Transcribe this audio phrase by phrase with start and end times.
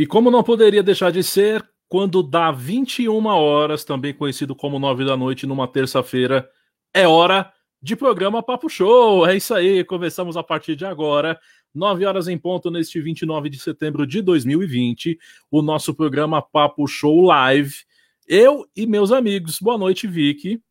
[0.00, 5.04] E como não poderia deixar de ser, quando dá 21 horas, também conhecido como 9
[5.04, 6.48] da noite, numa terça-feira,
[6.94, 7.52] é hora
[7.82, 9.26] de programa Papo Show.
[9.26, 11.38] É isso aí, começamos a partir de agora.
[11.74, 15.18] 9 horas em ponto neste 29 de setembro de 2020,
[15.50, 17.84] o nosso programa Papo Show Live.
[18.26, 19.58] Eu e meus amigos.
[19.60, 20.62] Boa noite, Vicky.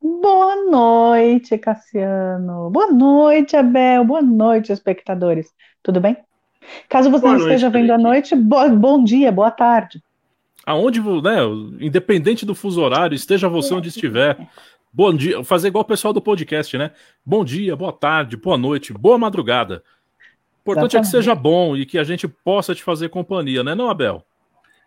[0.00, 2.70] Boa noite, Cassiano.
[2.70, 4.06] Boa noite, Abel.
[4.06, 5.52] Boa noite, espectadores.
[5.82, 6.16] Tudo bem?
[6.88, 10.02] Caso você boa não noite, esteja vendo à noite, bo bom dia, boa tarde.
[10.66, 11.38] Aonde, né,
[11.80, 14.36] independente do fuso horário, esteja você onde estiver.
[14.92, 16.90] Bom dia, fazer igual o pessoal do podcast, né?
[17.24, 19.82] Bom dia, boa tarde, boa noite, boa madrugada
[20.68, 20.96] importante Exatamente.
[20.96, 24.22] é que seja bom e que a gente possa te fazer companhia, né, não, Abel?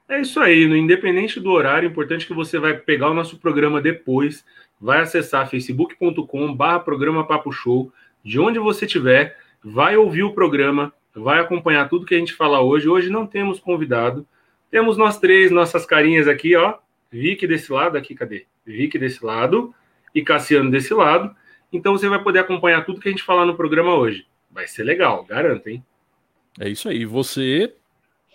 [0.07, 3.37] É isso aí, no independente do horário, é importante que você vai pegar o nosso
[3.37, 4.45] programa depois,
[4.79, 7.91] vai acessar facebook.com barra programa Papo Show,
[8.23, 12.61] de onde você estiver, vai ouvir o programa, vai acompanhar tudo que a gente fala
[12.61, 12.87] hoje.
[12.87, 14.25] Hoje não temos convidado,
[14.69, 16.75] temos nós três, nossas carinhas aqui, ó,
[17.11, 18.45] Vicky desse lado, aqui, cadê?
[18.65, 19.73] Vicky desse lado
[20.15, 21.35] e Cassiano desse lado.
[21.71, 24.25] Então você vai poder acompanhar tudo que a gente falar no programa hoje.
[24.49, 25.83] Vai ser legal, garanto, hein?
[26.59, 27.05] É isso aí.
[27.05, 27.73] Você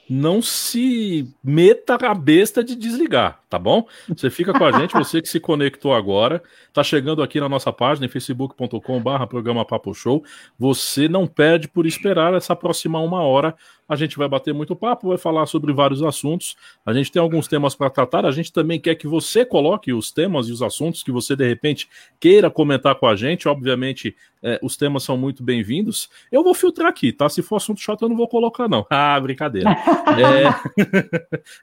[0.08, 3.86] não se meta a besta de desligar, tá bom?
[4.08, 7.72] Você fica com a gente, você que se conectou agora, tá chegando aqui na nossa
[7.72, 10.24] página, facebook.com barra programa Papo Show,
[10.58, 13.54] você não perde por esperar essa próxima uma hora,
[13.88, 17.46] a gente vai bater muito papo, vai falar sobre vários assuntos, a gente tem alguns
[17.46, 21.04] temas para tratar, a gente também quer que você coloque os temas e os assuntos
[21.04, 25.44] que você de repente queira comentar com a gente, obviamente é, os temas são muito
[25.44, 27.28] bem-vindos, eu vou filtrar aqui, tá?
[27.28, 29.76] Se for assunto chato eu não vou colocar não, ah, brincadeira.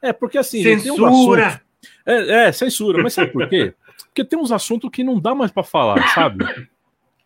[0.03, 0.61] É, é porque assim.
[0.61, 1.61] Censura!
[1.69, 1.73] Um
[2.05, 3.73] é, é, censura, mas sabe por quê?
[4.05, 6.45] Porque tem uns assuntos que não dá mais para falar, sabe?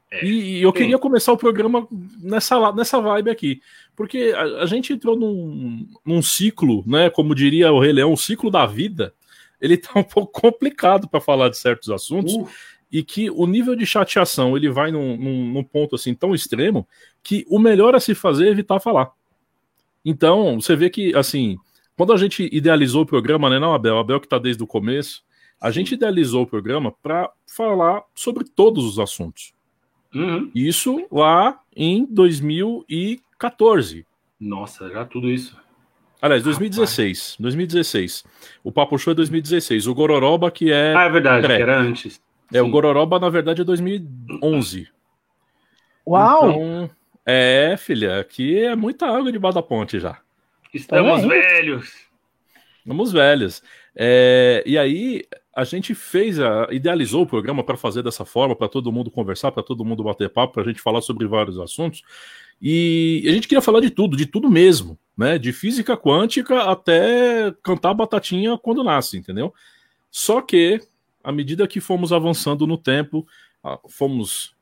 [0.10, 1.88] É, e, e, eu queria começar o programa
[2.20, 3.62] nessa, nessa vibe aqui.
[3.96, 7.10] Porque a, a, gente entrou num, num ciclo, né?
[7.10, 9.14] Como diria o Rei Leão, um ciclo da vida.
[9.60, 12.34] Ele tá um pouco complicado para falar de certos assuntos.
[12.36, 12.48] Uh.
[12.90, 16.88] E que o nível de chateação ele vai num, num, num ponto assim tão extremo
[17.22, 19.12] que o melhor a se fazer é evitar falar.
[20.06, 21.58] Então, você vê que, assim,
[21.98, 23.98] quando a gente idealizou o programa, né, não, Abel?
[23.98, 25.24] Abel que está desde o começo,
[25.60, 29.52] a gente idealizou o programa para falar sobre todos os assuntos.
[30.14, 30.52] Uhum.
[30.54, 34.06] Isso lá em 2014.
[34.40, 35.58] Nossa, já tudo isso.
[36.22, 37.18] Aliás, 2016.
[37.18, 37.36] Rapaz.
[37.40, 38.24] 2016.
[38.64, 39.88] O Papo Show é 2016.
[39.88, 40.96] O Gororoba, que é.
[40.96, 42.22] Ah, é verdade, que era antes.
[42.54, 42.66] É, Sim.
[42.66, 44.88] o Gororoba, na verdade, é 2011.
[46.08, 46.50] Uau!
[46.50, 46.90] Então,
[47.26, 50.22] é, filha, aqui é muita água debaixo da ponte já.
[50.78, 51.94] Estamos velhos.
[52.80, 53.64] Estamos velhos.
[53.96, 55.24] É, e aí
[55.56, 59.52] a gente fez, a, idealizou o programa para fazer dessa forma, para todo mundo conversar,
[59.52, 62.04] para todo mundo bater papo, para a gente falar sobre vários assuntos.
[62.62, 65.40] E a gente queria falar de tudo, de tudo mesmo, né?
[65.40, 69.54] De física quântica até cantar batatinha quando nasce, entendeu?
[70.12, 70.80] Só que,
[71.24, 73.28] à medida que fomos avançando no tempo,
[73.90, 74.56] fomos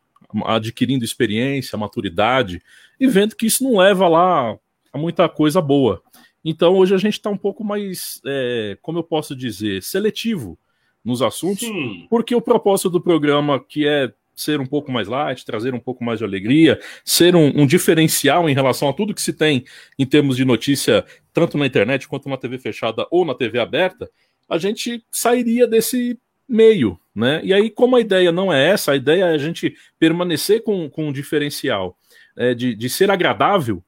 [0.46, 2.62] adquirindo experiência, maturidade,
[3.00, 4.58] e vendo que isso não leva lá
[4.98, 6.02] muita coisa boa.
[6.44, 10.58] Então hoje a gente está um pouco mais, é, como eu posso dizer, seletivo
[11.04, 12.08] nos assuntos, Sim.
[12.10, 16.04] porque o propósito do programa, que é ser um pouco mais light, trazer um pouco
[16.04, 19.64] mais de alegria, ser um, um, diferencial em relação a tudo que se tem
[19.98, 24.10] em termos de notícia, tanto na internet quanto na TV fechada ou na TV aberta,
[24.50, 27.42] a gente sairia desse meio, né?
[27.44, 30.90] E aí, como a ideia não é essa, a ideia é a gente permanecer com,
[30.90, 31.98] com um diferencial
[32.38, 33.84] é, de, de ser agradável,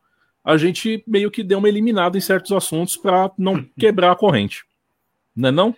[0.47, 4.63] a gente meio que deu uma eliminada em certos assuntos para não quebrar a corrente.
[5.35, 5.75] Não é não?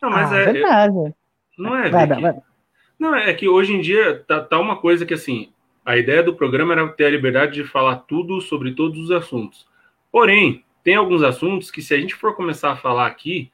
[0.00, 0.52] Não, mas ah, é, é.
[0.52, 1.14] Verdade.
[1.58, 2.36] Não é, vai, vai, vai.
[2.96, 5.52] Não, é que hoje em dia tá, tá uma coisa que assim,
[5.84, 9.66] a ideia do programa era ter a liberdade de falar tudo sobre todos os assuntos.
[10.12, 13.50] Porém, tem alguns assuntos que se a gente for começar a falar aqui,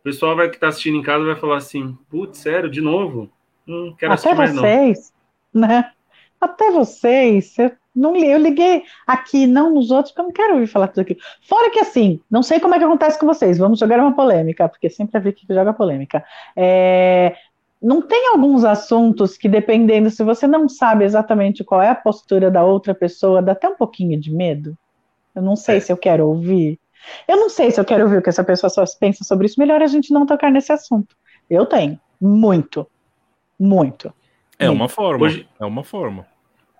[0.00, 3.32] o pessoal vai que está assistindo em casa vai falar assim: putz, sério, de novo?
[3.66, 5.14] Não quero Até mais, vocês,
[5.50, 5.66] não.
[5.66, 5.92] né?
[6.38, 10.66] Até vocês, eu, não, eu liguei aqui, não nos outros, porque eu não quero ouvir
[10.66, 11.20] falar tudo aquilo.
[11.42, 14.68] Fora que assim, não sei como é que acontece com vocês, vamos jogar uma polêmica,
[14.68, 16.24] porque sempre é a Vicky que joga polêmica.
[16.56, 17.34] É,
[17.82, 22.50] não tem alguns assuntos que, dependendo, se você não sabe exatamente qual é a postura
[22.50, 24.76] da outra pessoa, dá até um pouquinho de medo?
[25.34, 25.80] Eu não sei é.
[25.80, 26.78] se eu quero ouvir.
[27.26, 29.60] Eu não sei se eu quero ouvir o que essa pessoa só pensa sobre isso.
[29.60, 31.16] Melhor a gente não tocar nesse assunto.
[31.48, 31.98] Eu tenho.
[32.20, 32.86] Muito.
[33.58, 34.12] Muito.
[34.58, 35.26] É uma forma.
[35.26, 36.26] Hoje, é uma forma.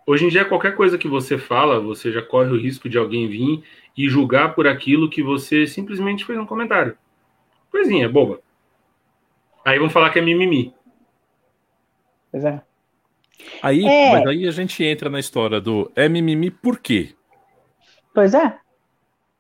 [0.09, 3.29] Hoje em dia, qualquer coisa que você fala, você já corre o risco de alguém
[3.29, 3.63] vir
[3.95, 6.97] e julgar por aquilo que você simplesmente fez um comentário.
[7.71, 8.41] Coisinha, boba.
[9.63, 10.73] Aí vão falar que é mimimi.
[12.33, 12.59] Pois é.
[13.63, 14.13] Aí, é.
[14.13, 17.15] Mas aí a gente entra na história do é mimimi por quê?
[18.15, 18.59] Pois é.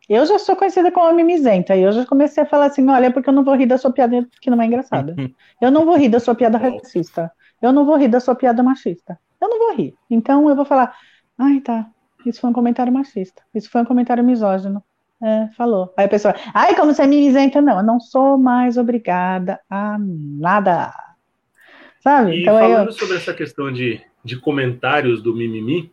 [0.06, 3.31] Eu já sou conhecida como mimizenta, e eu já comecei a falar assim: olha, porque
[3.31, 5.17] eu não vou rir da sua piada que não é engraçada.
[5.62, 7.32] Eu não vou rir da sua piada racista.
[7.61, 9.19] Eu não vou rir da sua piada machista.
[9.40, 9.94] Eu não vou rir.
[10.11, 10.94] Então eu vou falar:
[11.38, 11.88] ai, tá.
[12.26, 13.43] Isso foi um comentário machista.
[13.55, 14.82] Isso foi um comentário misógino.
[15.20, 15.93] É, falou.
[15.96, 17.61] Aí a pessoa, ai, como você é mimizenta?
[17.61, 20.93] Não, eu não sou mais obrigada a nada.
[22.00, 22.37] Sabe?
[22.37, 22.93] E então, falando eu...
[22.93, 25.93] sobre essa questão de, de comentários do mimimi,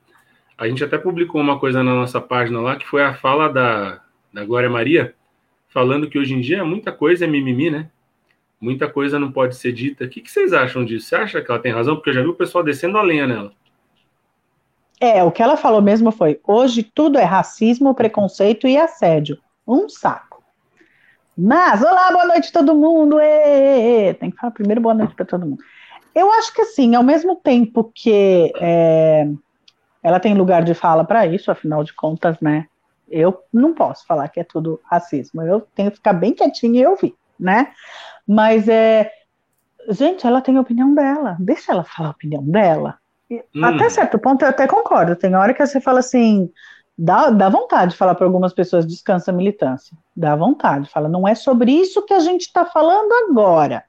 [0.58, 4.02] a gente até publicou uma coisa na nossa página lá, que foi a fala da,
[4.32, 5.16] da Glória Maria,
[5.70, 7.90] falando que hoje em dia muita coisa é mimimi, né?
[8.60, 10.06] Muita coisa não pode ser dita.
[10.06, 11.08] O que, que vocês acham disso?
[11.08, 11.96] Você acha que ela tem razão?
[11.96, 13.52] Porque eu já vi o pessoal descendo a lenha nela.
[15.00, 19.38] É, o que ela falou mesmo foi: hoje tudo é racismo, preconceito e assédio.
[19.68, 20.44] Um saco.
[21.38, 23.20] Mas, olá, boa noite todo mundo.
[23.20, 25.62] Ê, Tem que falar primeiro boa noite para todo mundo.
[26.14, 29.28] Eu acho que assim, ao mesmo tempo que é,
[30.02, 32.68] ela tem lugar de fala para isso, afinal de contas, né?
[33.10, 35.42] Eu não posso falar que é tudo racismo.
[35.42, 37.74] Eu tenho que ficar bem quietinha e ouvir, né?
[38.28, 39.12] Mas é.
[39.90, 41.38] Gente, ela tem a opinião dela.
[41.40, 42.98] Deixa ela falar a opinião dela.
[43.30, 43.64] Hum.
[43.64, 45.16] Até certo ponto eu até concordo.
[45.16, 46.50] Tem hora que você fala assim,
[46.98, 49.96] dá, dá vontade de falar para algumas pessoas, descansa a militância.
[50.16, 50.90] Dá vontade.
[50.90, 53.84] Fala, não é sobre isso que a gente está falando agora.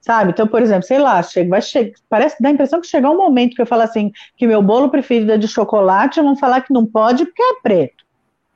[0.00, 0.32] Sabe?
[0.32, 3.16] Então, por exemplo, sei lá, chega, vai chegar, parece dá a impressão que chegar um
[3.16, 6.72] momento que eu falo assim, que meu bolo preferido é de chocolate, vão falar que
[6.72, 8.04] não pode porque é preto.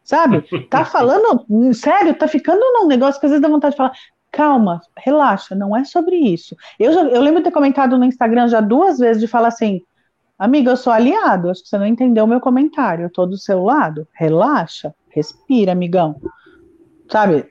[0.05, 0.45] Sabe?
[0.69, 3.93] Tá falando, sério, tá ficando num negócio que às vezes dá vontade de falar,
[4.31, 6.57] calma, relaxa, não é sobre isso.
[6.79, 9.83] Eu, já, eu lembro de ter comentado no Instagram já duas vezes de falar assim,
[10.39, 13.05] Amiga, eu sou aliado, acho que você não entendeu o meu comentário.
[13.05, 14.07] Eu tô do seu lado.
[14.13, 16.21] Relaxa, respira, amigão.
[17.11, 17.47] Sabe?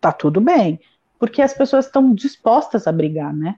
[0.00, 0.80] Tá tudo bem.
[1.20, 3.54] Porque as pessoas estão dispostas a brigar, né?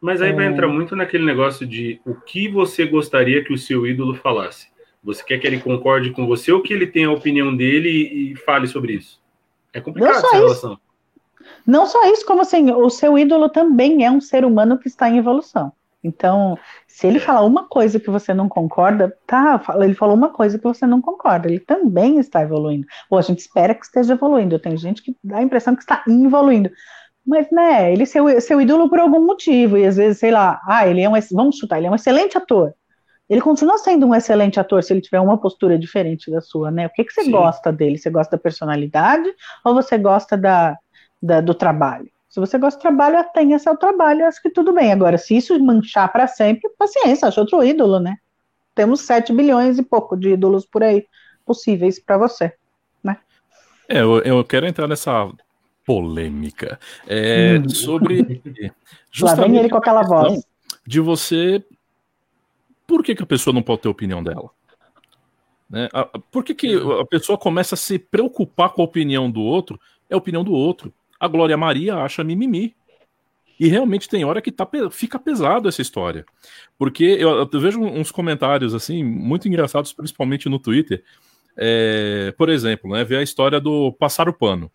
[0.00, 0.32] Mas aí é...
[0.32, 4.68] vai entrar muito naquele negócio de o que você gostaria que o seu ídolo falasse.
[5.04, 8.36] Você quer que ele concorde com você ou que ele tenha a opinião dele e,
[8.36, 9.20] fale sobre isso?
[9.72, 10.36] É complicado essa isso.
[10.36, 10.80] relação.
[11.66, 15.08] Não só isso, como assim, o seu ídolo também é um ser humano que está
[15.08, 15.72] em evolução.
[16.02, 20.58] Então, se ele falar uma coisa que você não concorda, tá, ele falou uma coisa
[20.58, 22.86] que você não concorda, ele também está evoluindo.
[23.10, 24.58] Ou a gente espera que esteja evoluindo.
[24.58, 26.70] Tem gente que dá a impressão que está evoluindo.
[27.26, 30.60] Mas, né, ele é seu, seu ídolo por algum motivo, e às vezes, sei lá,
[30.66, 32.74] ah, ele é um, vamos chutar, ele é um excelente ator.
[33.28, 36.86] Ele continua sendo um excelente ator se ele tiver uma postura diferente da sua, né?
[36.86, 37.30] O que, que você Sim.
[37.30, 37.96] gosta dele?
[37.96, 39.32] Você gosta da personalidade
[39.64, 40.76] ou você gosta da,
[41.22, 42.10] da do trabalho?
[42.30, 44.92] Se você gosta do trabalho, tenha seu trabalho, acho que tudo bem.
[44.92, 48.18] Agora, se isso manchar para sempre, paciência, acho outro ídolo, né?
[48.72, 51.04] Temos 7 bilhões e pouco de ídolos por aí
[51.44, 52.54] possíveis para você,
[53.02, 53.18] né?
[53.88, 55.28] É, eu, eu, quero entrar nessa
[55.84, 56.78] polêmica
[57.08, 57.68] é, hum.
[57.68, 58.40] sobre.
[59.20, 60.46] Lá vem ele com aquela voz.
[60.86, 61.64] De você.
[62.86, 64.50] Por que, que a pessoa não pode ter a opinião dela?
[65.68, 65.88] Né?
[66.30, 69.80] Por que, que a pessoa começa a se preocupar com a opinião do outro?
[70.08, 72.74] É a opinião do outro a Glória Maria acha mimimi.
[73.58, 76.24] E realmente tem hora que tá, fica pesado essa história.
[76.78, 81.04] Porque eu, eu vejo uns comentários assim, muito engraçados, principalmente no Twitter.
[81.54, 84.72] É, por exemplo, né, ver a história do passar o pano.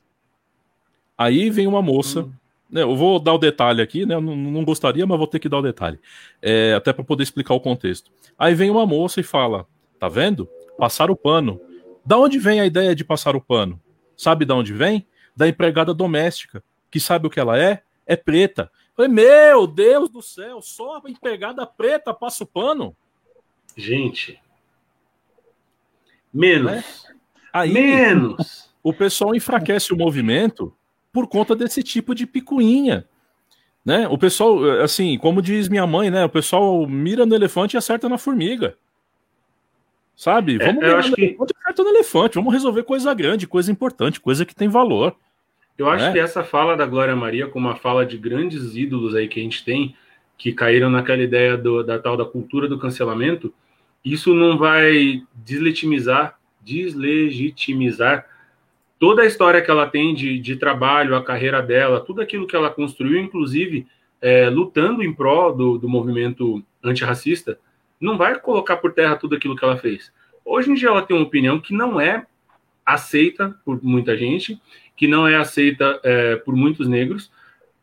[1.18, 2.22] Aí vem uma moça.
[2.22, 2.32] Hum.
[2.70, 4.20] Né, eu vou dar o detalhe aqui, né?
[4.20, 6.00] Não, não gostaria, mas vou ter que dar o detalhe.
[6.40, 8.12] É, até para poder explicar o contexto.
[8.38, 9.66] Aí vem uma moça e fala:
[10.00, 10.48] tá vendo?
[10.78, 11.60] Passar o pano.
[12.06, 13.82] Da onde vem a ideia de passar o pano?
[14.16, 15.08] Sabe da onde vem?
[15.36, 17.84] Da empregada doméstica, que sabe o que ela é?
[18.06, 18.72] É preta.
[18.96, 22.96] falei, meu Deus do céu, só a empregada preta passa o pano?
[23.76, 24.40] Gente.
[26.34, 26.72] Menos.
[26.72, 26.84] É?
[27.52, 28.70] Aí, menos.
[28.84, 30.74] O pessoal enfraquece o movimento
[31.12, 33.08] por conta desse tipo de picuinha.
[33.84, 34.08] Né?
[34.08, 36.26] O pessoal, assim, como diz minha mãe, né?
[36.26, 38.78] O pessoal mira no elefante e acerta na formiga.
[40.16, 40.56] Sabe?
[40.56, 41.38] É, vamos é, mirar no que...
[41.78, 42.36] no elefante.
[42.36, 45.16] Vamos resolver coisa grande, coisa importante, coisa que tem valor.
[45.78, 46.14] Eu acho é?
[46.14, 49.44] que essa fala da Glória Maria, como uma fala de grandes ídolos aí que a
[49.44, 49.96] gente tem,
[50.38, 53.54] que caíram naquela ideia do, da tal da cultura do cancelamento,
[54.04, 58.26] isso não vai deslegitimizar, deslegitimizar
[59.00, 62.56] toda a história que ela tem de, de trabalho, a carreira dela, tudo aquilo que
[62.56, 63.86] ela construiu, inclusive
[64.22, 67.60] é, lutando em prol do, do movimento antirracista,
[68.00, 70.12] não vai colocar por terra tudo aquilo que ela fez.
[70.44, 72.26] Hoje em dia ela tem uma opinião que não é
[72.86, 74.62] aceita por muita gente
[74.96, 77.32] que não é aceita é, por muitos negros,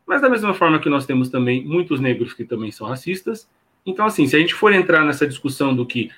[0.06, 3.48] mas da mesma forma que nós temos também muitos negros que também são racistas.
[3.84, 6.10] Então, assim, se a gente for entrar nessa discussão do que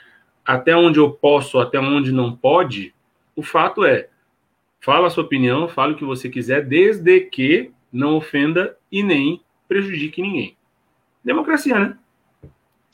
[0.45, 2.95] até onde eu posso, até onde não pode,
[3.35, 4.09] o fato é,
[4.81, 9.41] fala a sua opinião, fala o que você quiser, desde que não ofenda e nem
[9.67, 10.57] prejudique ninguém.
[11.25, 11.97] Democracia, né?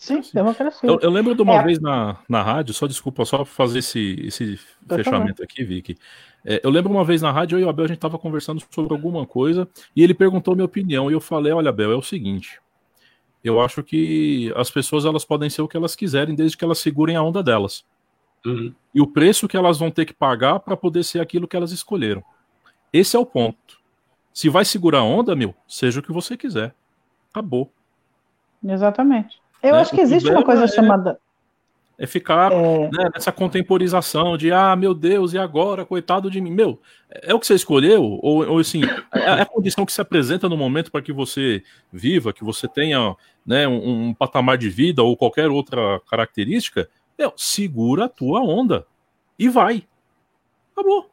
[0.00, 0.88] Sim, democracia.
[0.88, 1.62] Eu, eu lembro de uma é.
[1.62, 5.94] vez na, na rádio, só desculpa, só fazer esse, esse fechamento aqui, Vicky.
[6.42, 8.62] É, eu lembro uma vez na rádio, eu e o Abel, a gente estava conversando
[8.70, 12.00] sobre alguma coisa, e ele perguntou minha opinião, e eu falei, olha, Abel, é o
[12.00, 12.58] seguinte,
[13.44, 16.78] eu acho que as pessoas elas podem ser o que elas quiserem, desde que elas
[16.78, 17.84] segurem a onda delas.
[18.46, 18.74] Uhum.
[18.94, 21.72] E o preço que elas vão ter que pagar para poder ser aquilo que elas
[21.72, 22.24] escolheram.
[22.90, 23.78] Esse é o ponto.
[24.32, 26.74] Se vai segurar a onda, meu, seja o que você quiser.
[27.30, 27.70] Acabou.
[28.64, 29.39] Exatamente.
[29.62, 29.80] Eu né?
[29.80, 31.18] acho que existe uma coisa é, chamada.
[31.98, 32.88] É ficar é...
[32.90, 36.50] Né, nessa contemporização de, ah, meu Deus, e agora, coitado de mim.
[36.50, 38.02] Meu, é o que você escolheu?
[38.22, 38.82] Ou, ou assim,
[39.14, 41.62] é, é a condição que se apresenta no momento para que você
[41.92, 43.14] viva, que você tenha
[43.44, 46.88] né, um, um, patamar de vida ou qualquer outra característica?
[47.18, 48.86] Meu, segura a tua onda
[49.38, 49.84] e vai.
[50.72, 51.09] Acabou.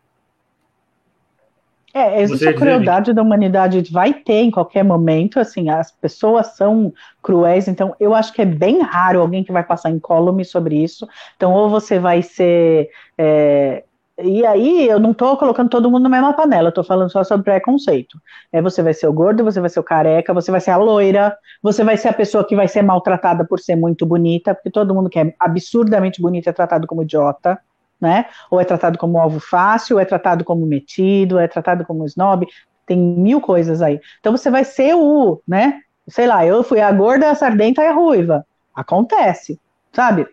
[1.98, 6.56] É, existe Você a crueldade da humanidade, vai ter em qualquer momento, assim, as pessoas
[6.56, 10.76] são cruéis, então eu acho que é bem raro alguém que vai passar incólume sobre
[10.76, 13.84] isso, então ou você vai ser, é,
[14.22, 17.24] e aí eu não estou colocando todo mundo na mesma panela, eu tô falando só
[17.24, 20.62] sobre preconceito, é, você vai ser o gordo, você vai ser o careca, você vai
[20.62, 24.06] ser a loira, você vai ser a pessoa que vai ser maltratada por ser muito
[24.06, 27.60] bonita, porque todo mundo que é absurdamente bonito é tratado como idiota,
[28.00, 28.26] né?
[28.50, 32.06] Ou é tratado como alvo fácil, ou é tratado como metido, ou é tratado como
[32.06, 32.48] snob,
[32.86, 34.00] tem mil coisas aí.
[34.20, 35.82] Então você vai ser o, né?
[36.08, 38.46] Sei lá, eu fui a gorda, a sardenta e a ruiva.
[38.74, 39.60] Acontece,
[39.92, 40.26] sabe?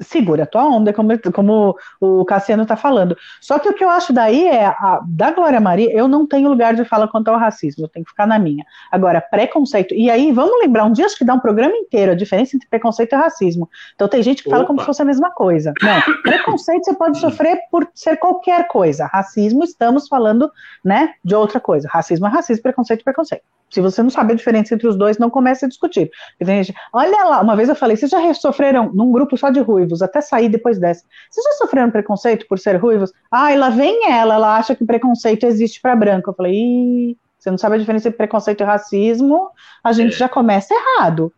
[0.00, 3.16] Segura a tua onda, como, como o Cassiano está falando.
[3.40, 6.48] Só que o que eu acho daí é, a, da Glória Maria, eu não tenho
[6.48, 8.64] lugar de fala quanto ao racismo, eu tenho que ficar na minha.
[8.90, 12.14] Agora, preconceito, e aí, vamos lembrar, um dia acho que dá um programa inteiro, a
[12.14, 13.68] diferença entre preconceito e racismo.
[13.94, 14.68] Então tem gente que fala Opa.
[14.68, 15.72] como se fosse a mesma coisa.
[15.82, 19.06] Não, preconceito você pode sofrer por ser qualquer coisa.
[19.06, 20.50] Racismo, estamos falando,
[20.84, 21.88] né, de outra coisa.
[21.90, 23.42] Racismo é racismo, preconceito é preconceito.
[23.70, 26.08] Se você não sabe a diferença entre os dois, não comece a discutir.
[26.40, 30.02] Gente, olha lá, uma vez eu falei, vocês já sofreram num grupo só de ruivos,
[30.02, 31.04] até sair depois dessa.
[31.30, 33.12] Vocês já sofreram preconceito por ser ruivos?
[33.30, 36.30] Ah, lá vem ela, ela acha que preconceito existe para branco.
[36.30, 39.50] Eu falei, Ih, você não sabe a diferença entre preconceito e racismo,
[39.82, 40.18] a gente é.
[40.18, 41.32] já começa errado.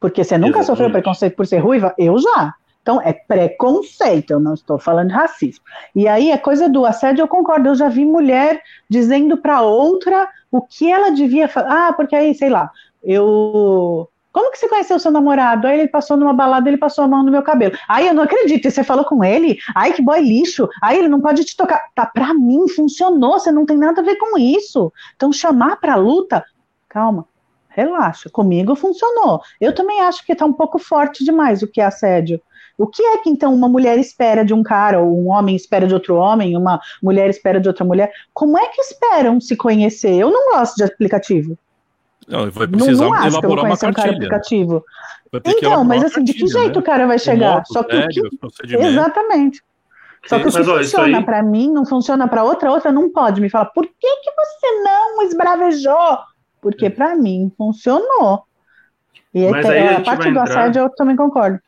[0.00, 0.66] Porque você nunca Exatamente.
[0.66, 1.94] sofreu preconceito por ser ruiva?
[1.98, 2.54] Eu já.
[2.80, 5.62] Então, é preconceito, eu não estou falando de racismo.
[5.94, 10.26] E aí, a coisa do assédio, eu concordo, eu já vi mulher dizendo para outra
[10.50, 11.68] o que ela devia fazer.
[11.70, 12.70] Ah, porque aí, sei lá,
[13.02, 14.08] eu.
[14.32, 15.66] Como que você conheceu seu namorado?
[15.66, 17.76] Aí ele passou numa balada, ele passou a mão no meu cabelo.
[17.88, 19.58] Ai, eu não acredito, e você falou com ele?
[19.74, 20.68] Ai, que boy lixo.
[20.82, 21.88] Ai, ele não pode te tocar.
[21.94, 24.92] Tá, pra mim funcionou, você não tem nada a ver com isso.
[25.16, 26.44] Então, chamar pra luta,
[26.88, 27.26] calma,
[27.68, 29.40] relaxa, comigo funcionou.
[29.60, 32.40] Eu também acho que tá um pouco forte demais o que é assédio.
[32.78, 35.86] O que é que então uma mulher espera de um cara, ou um homem espera
[35.86, 38.10] de outro homem, uma mulher espera de outra mulher?
[38.32, 40.14] Como é que esperam se conhecer?
[40.14, 41.58] Eu não gosto de aplicativo.
[42.28, 44.82] Não, vai precisar não, não acho que eu vou conhecer um.
[45.46, 46.80] Então, mas assim, de que jeito né?
[46.80, 47.56] o cara vai chegar?
[47.56, 48.20] Modo, Só que, que...
[48.76, 49.62] Exatamente.
[50.26, 51.24] Só que o que funciona aí...
[51.24, 53.66] para mim não funciona para outra, outra não pode me falar.
[53.66, 56.18] Por que, que você não esbravejou?
[56.60, 56.90] Porque é.
[56.90, 58.42] para mim funcionou.
[59.32, 61.60] E Mas até, a, a parte do assédio eu também concordo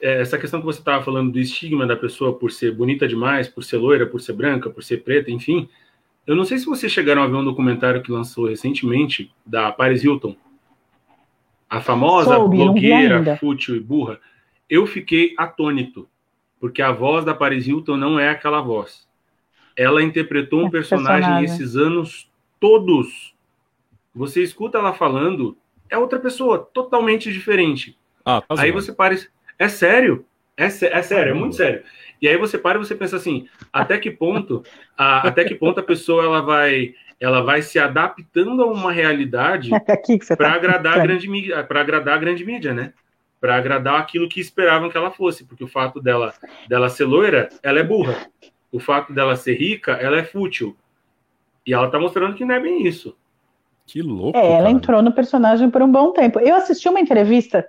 [0.00, 3.48] é, essa questão que você estava falando do estigma da pessoa por ser bonita demais,
[3.48, 5.68] por ser loira, por ser branca, por ser preta, enfim.
[6.28, 10.04] Eu não sei se vocês chegaram a ver um documentário que lançou recentemente da Paris
[10.04, 10.36] Hilton,
[11.70, 14.20] a famosa Soube, blogueira fútil e burra.
[14.68, 16.06] Eu fiquei atônito,
[16.60, 19.08] porque a voz da Paris Hilton não é aquela voz.
[19.74, 22.30] Ela interpretou um é personagem, personagem esses anos
[22.60, 23.34] todos.
[24.14, 25.56] Você escuta ela falando,
[25.88, 27.96] é outra pessoa, totalmente diferente.
[28.22, 30.26] Ah, tá Aí você parece é sério.
[30.58, 31.84] É, é sério, é muito sério.
[32.20, 34.64] E aí você para e você pensa assim, até que ponto,
[34.96, 39.70] a, até que ponto a pessoa ela vai, ela vai se adaptando a uma realidade
[39.72, 42.92] é para tá agradar a grande mídia, para agradar a grande mídia, né?
[43.40, 46.34] Para agradar aquilo que esperavam que ela fosse, porque o fato dela,
[46.68, 48.26] dela ser loira, ela é burra.
[48.72, 50.76] O fato dela ser rica, ela é fútil.
[51.64, 53.16] E ela tá mostrando que não é bem isso.
[53.88, 54.36] Que louco.
[54.36, 54.70] É, ela cara.
[54.70, 56.38] entrou no personagem por um bom tempo.
[56.38, 57.66] Eu assisti uma entrevista,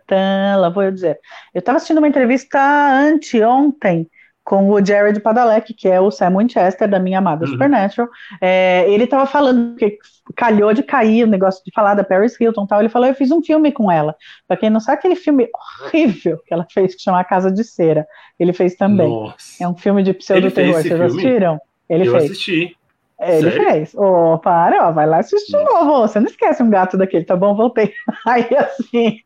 [0.58, 1.18] lá vou eu dizer.
[1.54, 4.06] Eu estava assistindo uma entrevista anteontem
[4.44, 7.52] com o Jared Padalecki, que é o Sam Winchester da minha amada uhum.
[7.52, 8.10] Supernatural.
[8.42, 9.98] É, ele estava falando que
[10.36, 12.82] calhou de cair o negócio de falar da Paris Hilton tal.
[12.82, 14.14] Ele falou: Eu fiz um filme com ela.
[14.46, 17.64] Para quem não sabe, aquele filme horrível que ela fez, que chama A Casa de
[17.64, 18.06] Cera.
[18.38, 19.08] Ele fez também.
[19.08, 19.64] Nossa.
[19.64, 20.74] É um filme de pseudo-terror.
[20.74, 21.06] Vocês filme?
[21.06, 21.62] assistiram?
[21.88, 22.26] Ele eu fez.
[22.26, 22.76] assisti.
[23.20, 23.64] Ele Sério?
[23.66, 23.96] fez.
[23.96, 26.02] Ô, oh, para, ó, vai lá assistir de novo.
[26.02, 27.54] Você não esquece um gato daquele, tá bom?
[27.54, 27.94] Voltei.
[28.26, 29.20] Aí, assim,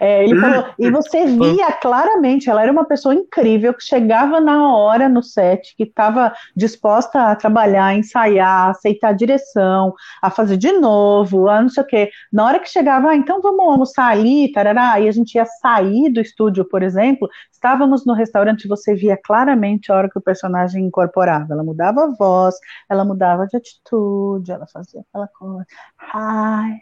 [0.00, 4.74] é, ele falou, e você via claramente, ela era uma pessoa incrível, que chegava na
[4.76, 10.72] hora no set, que estava disposta a trabalhar, ensaiar, aceitar a direção, a fazer de
[10.72, 12.10] novo, a não sei o quê.
[12.32, 16.10] Na hora que chegava, ah, então vamos almoçar ali, tarará, e a gente ia sair
[16.10, 20.84] do estúdio, por exemplo, estávamos no restaurante, você via claramente a hora que o personagem
[20.84, 21.54] incorporava.
[21.54, 22.54] Ela mudava a voz,
[22.88, 25.66] ela mudava de atitude, ela fazia aquela coisa.
[26.14, 26.80] Hi,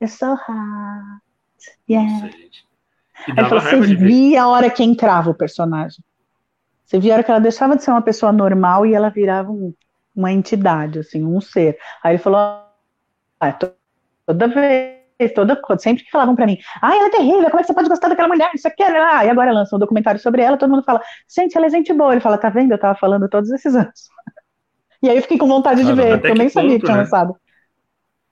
[0.00, 1.22] you're so hot.
[1.88, 2.30] Yeah.
[3.36, 6.04] Aí você via a hora que entrava o personagem.
[6.84, 9.50] Você via a hora que ela deixava de ser uma pessoa normal e ela virava
[9.50, 9.72] um,
[10.14, 11.78] uma entidade, assim, um ser.
[12.02, 12.38] Aí ele falou:
[13.40, 13.58] ah,
[14.26, 14.95] toda vez,
[15.34, 17.88] toda, sempre que falavam para mim, ah, ela é terrível, como é que você pode
[17.88, 18.50] gostar daquela mulher?
[18.54, 21.00] Isso aqui, ah, e agora lança um documentário sobre ela, todo mundo fala,
[21.34, 22.12] gente, ela é gente boa.
[22.12, 22.72] Ele fala, tá vendo?
[22.72, 24.08] Eu tava falando todos esses anos.
[25.02, 26.96] E aí eu fiquei com vontade de ah, ver, porque eu nem sabia que tinha
[26.96, 27.02] né?
[27.02, 27.36] lançado.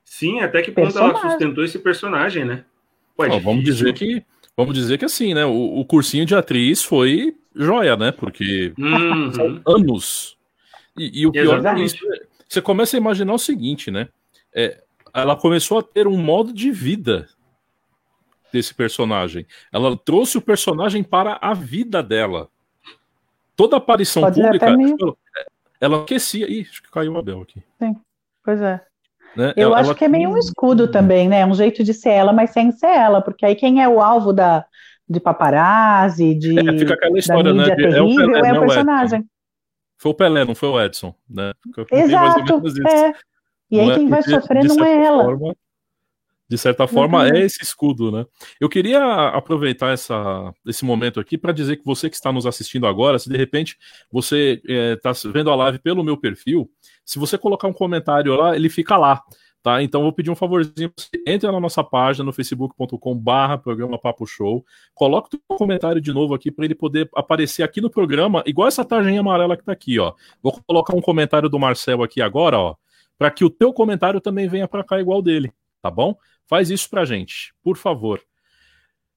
[0.03, 1.21] Sim, até que ponto personagem.
[1.21, 2.64] ela sustentou esse personagem, né?
[3.14, 3.38] Pode.
[3.41, 4.25] vamos dizer que
[4.57, 5.45] vamos dizer que assim, né?
[5.45, 8.12] O, o, cursinho de atriz foi joia, né?
[8.12, 9.31] Porque uhum.
[9.35, 10.37] são anos.
[10.97, 11.99] E, e o pior é isso,
[12.49, 14.09] você começa a imaginar o seguinte, né?
[14.55, 14.84] É,
[15.14, 17.28] ela começou a ter um modo de vida
[18.52, 19.47] desse personagem.
[19.73, 22.49] Ela trouxe o personagem para a vida dela.
[23.56, 24.75] Toda aparição Pode pública,
[25.80, 26.50] ela aquecia.
[26.50, 27.62] Ih, acho que caiu o Abel aqui.
[27.78, 27.97] Sim,
[28.44, 28.80] pois é.
[29.37, 29.52] Né?
[29.56, 29.99] Eu ela, acho ela...
[29.99, 31.44] que é meio um escudo também, né?
[31.44, 34.33] Um jeito de ser ela, mas sem ser ela, porque aí quem é o alvo
[34.33, 34.64] da,
[35.09, 37.64] de paparazzi, de é, fica aquela história, né?
[37.64, 39.21] De, terrível, é o, Pelé, é o personagem.
[39.21, 39.25] O
[39.99, 41.52] foi o Pelé, não foi o Edson, né?
[41.90, 43.12] Exato, é.
[43.71, 43.94] E aí é?
[43.94, 45.25] quem vai sofrer não é ela.
[45.25, 45.54] Forma,
[46.49, 47.35] de certa forma, uhum.
[47.35, 48.26] é esse escudo, né?
[48.61, 52.87] Eu queria aproveitar essa, esse momento aqui para dizer que você que está nos assistindo
[52.87, 53.78] agora, se de repente
[54.12, 56.71] você está é, vendo a live pelo meu perfil,
[57.04, 59.23] se você colocar um comentário lá, ele fica lá.
[59.62, 59.83] Tá?
[59.83, 64.26] Então vou pedir um favorzinho, você entra na nossa página no facebook.com barra programa Papo
[64.26, 64.62] Show,
[64.94, 68.85] coloca o comentário de novo aqui para ele poder aparecer aqui no programa, igual essa
[68.85, 70.12] tarjinha amarela que está aqui, ó.
[70.42, 72.76] Vou colocar um comentário do Marcel aqui agora, ó,
[73.18, 76.16] para que o teu comentário também venha para cá igual dele, tá bom?
[76.47, 78.21] Faz isso pra gente, por favor.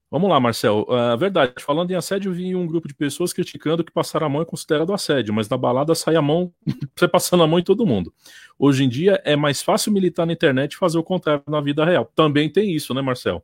[0.09, 0.87] Vamos lá, Marcel.
[0.87, 4.41] Uh, verdade, falando em assédio, vi um grupo de pessoas criticando que passar a mão
[4.41, 6.53] é considerado assédio, mas na balada sai a mão,
[6.95, 8.13] você passando a mão em todo mundo.
[8.57, 11.83] Hoje em dia é mais fácil militar na internet e fazer o contrário na vida
[11.83, 12.09] real.
[12.15, 13.43] Também tem isso, né, Marcel?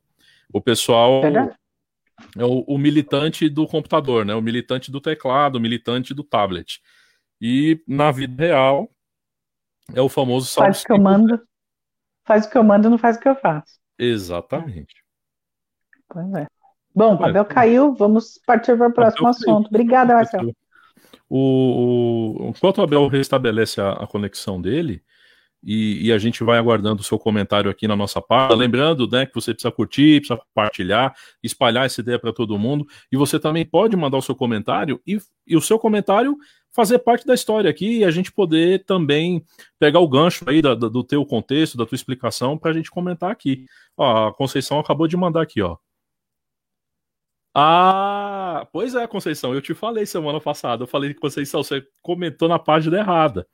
[0.53, 1.21] O pessoal
[2.37, 4.33] é o, o, militante do computador, né?
[4.33, 6.81] O militante do teclado, o militante do tablet.
[7.41, 8.89] E na vida real
[9.93, 11.41] é o famoso Faz o que eu mando
[12.25, 13.79] faz o que eu mando, não faz o que eu faço.
[13.97, 14.95] Exatamente.
[16.07, 16.47] Pois é.
[16.95, 19.67] Bom, o Abel caiu, vamos partir para o próximo assunto.
[19.67, 20.55] Obrigada, Marcelo.
[21.29, 25.03] O, o, enquanto o Abel restabelece a, a conexão dele,
[25.65, 28.53] e, e, a gente vai aguardando o seu comentário aqui na nossa página.
[28.53, 32.85] Lembrando né, que você precisa curtir, precisa compartilhar, espalhar essa ideia para todo mundo.
[33.09, 35.17] E você também pode mandar o seu comentário e,
[35.47, 36.35] e o seu comentário
[36.73, 39.45] fazer parte da história aqui e a gente poder também
[39.79, 42.89] pegar o gancho aí da, da, do teu contexto, da tua explicação, para a gente
[42.89, 43.65] comentar aqui.
[43.95, 45.77] Ó, a Conceição acabou de mandar aqui, ó.
[47.55, 52.57] Ah, pois é, Conceição, eu te falei semana passada, eu falei, Conceição, você comentou na
[52.57, 53.47] página errada.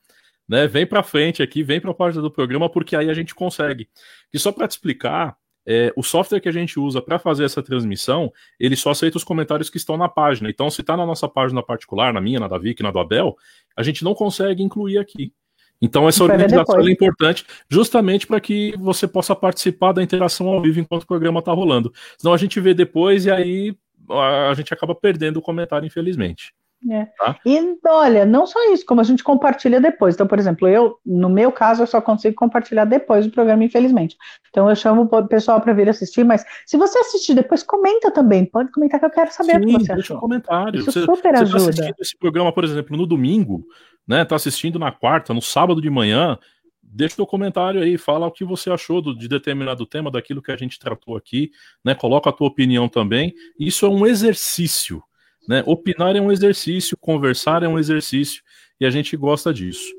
[0.47, 3.36] Né, vem para frente aqui, vem para a página do programa, porque aí a gente
[3.36, 3.88] consegue.
[4.34, 5.38] E só para te explicar,
[5.71, 9.23] é, o software que a gente usa para fazer essa transmissão, ele só aceita os
[9.23, 10.49] comentários que estão na página.
[10.49, 13.38] Então, se está na nossa página particular, na minha, na da Vicky, na do Abel,
[13.77, 15.32] a gente não consegue incluir aqui.
[15.79, 20.79] Então, essa organização é importante justamente para que você possa participar da interação ao vivo
[20.79, 21.93] enquanto o programa está rolando.
[22.17, 23.77] Senão a gente vê depois e aí
[24.10, 26.51] a gente acaba perdendo o comentário, infelizmente.
[26.88, 27.06] É.
[27.18, 27.38] Tá?
[27.46, 30.15] E olha, não só isso, como a gente compartilha depois.
[30.15, 34.15] Então, por exemplo, eu, no meu caso, eu só consigo compartilhar depois do programa, infelizmente.
[34.50, 38.46] Então eu chamo o pessoal para vir assistir, mas se você assistir depois, comenta também.
[38.46, 40.80] Pode comentar que eu quero saber Sim, o que você deixa um comentário.
[40.80, 41.60] Isso você, super você ajuda.
[41.60, 43.65] Tá assistindo esse programa, por exemplo, no domingo,
[44.08, 44.24] né?
[44.24, 46.38] Tá assistindo na quarta, no sábado de manhã.
[46.82, 50.52] Deixa o comentário aí, fala o que você achou do, de determinado tema, daquilo que
[50.52, 51.52] a gente tratou aqui,
[51.84, 51.94] né?
[51.94, 53.34] Coloca a tua opinião também.
[53.60, 55.04] Isso é um exercício
[55.50, 55.64] né?
[55.66, 58.44] Opinar é um exercício, conversar é um exercício,
[58.80, 59.92] e a gente gosta disso.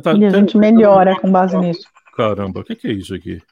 [0.00, 1.88] Tá, e a gente melhora com base nisso.
[2.16, 3.42] Caramba, o que, que, é isso aqui?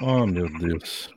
[0.00, 1.10] Oh, meu Deus.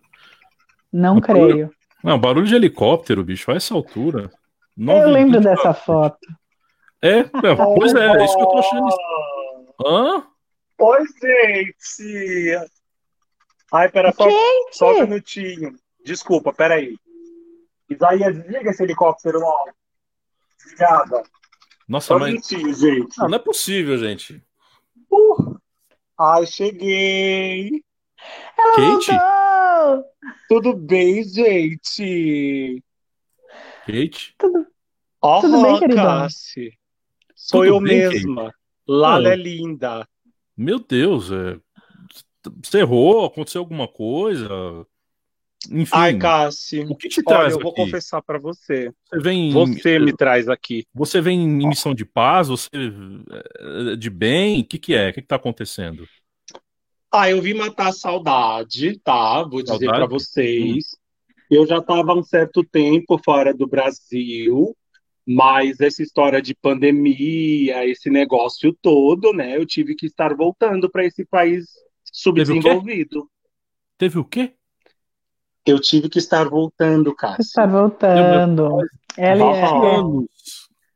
[0.92, 1.48] Não um creio.
[1.48, 1.72] Barulho...
[2.04, 4.32] Não, barulho de helicóptero, bicho, a essa altura.
[4.76, 6.18] Eu lembro dessa foto.
[7.04, 7.24] É, é
[7.56, 8.90] pois é, é isso que eu tô achando.
[9.86, 10.24] Hã?
[10.80, 12.68] Oi, gente!
[13.72, 14.28] Ai, pera, só,
[14.72, 15.76] só um minutinho.
[16.04, 16.98] Desculpa, peraí.
[17.90, 19.72] Isaías, desliga esse helicóptero logo.
[20.66, 21.24] Obrigada.
[21.88, 22.48] Nossa, mas...
[22.48, 23.18] gente.
[23.18, 24.44] Não, não é possível, gente.
[26.20, 27.84] Ai, cheguei!
[28.58, 29.12] Ela Kate?
[29.12, 30.06] voltou!
[30.50, 32.84] Tudo bem, gente?
[33.86, 34.36] Kate?
[35.22, 36.06] Ó, Tudo bem, queridão?
[36.06, 36.78] Cassi.
[37.36, 38.54] Sou Tudo eu bem, mesma.
[38.88, 39.34] Lala Ah.
[39.34, 40.08] é linda.
[40.56, 41.60] Meu Deus, é...
[42.64, 43.26] você errou?
[43.26, 44.50] Aconteceu alguma coisa?
[45.70, 46.80] Enfim, Ai, Cassi.
[46.82, 47.82] o que te Olha, traz eu vou aqui?
[47.84, 48.92] confessar pra você.
[49.10, 50.86] Você vem, Você me traz aqui.
[50.94, 52.48] você vem em missão de paz?
[52.48, 52.70] Você
[53.92, 54.62] é de bem?
[54.62, 55.10] O que, que é?
[55.10, 56.08] O que, que tá acontecendo?
[57.12, 59.44] Ah, eu vim matar a saudade, tá?
[59.44, 59.98] Vou dizer Saudade?
[59.98, 60.96] pra vocês.
[61.50, 64.76] Eu já estava há um certo tempo fora do Brasil,
[65.28, 69.58] mas essa história de pandemia, esse negócio todo, né?
[69.58, 71.66] Eu tive que estar voltando para esse país
[72.14, 73.28] subdesenvolvido.
[73.98, 74.54] Teve o quê?
[75.70, 77.42] Eu tive que estar voltando, Cássio.
[77.42, 78.70] Está voltando.
[79.18, 79.96] Ela é, é.
[79.98, 80.28] anos.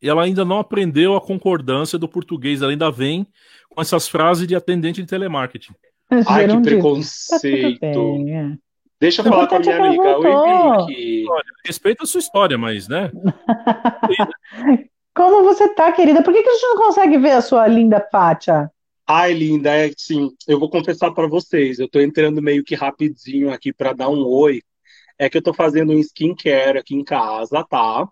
[0.02, 2.62] E ela ainda não aprendeu a concordância do português.
[2.62, 3.28] Ela ainda vem
[3.70, 5.74] com essas frases de atendente de telemarketing.
[6.28, 6.54] Ai, que.
[6.54, 7.80] Tá preconceito.
[7.80, 8.58] bem, é.
[9.00, 10.18] Deixa eu falar com a minha amiga.
[10.18, 10.86] Oi.
[10.88, 11.26] Vicky.
[11.66, 13.12] Respeita a sua história, mas, né?
[15.16, 16.24] Como você tá, querida?
[16.24, 18.72] Por que, que a gente não consegue ver a sua linda Pátia?
[19.08, 20.30] Ai, linda, é sim.
[20.48, 24.24] Eu vou confessar para vocês, eu tô entrando meio que rapidinho aqui para dar um
[24.26, 24.62] oi.
[25.20, 28.08] É que eu tô fazendo um skincare aqui em casa, tá?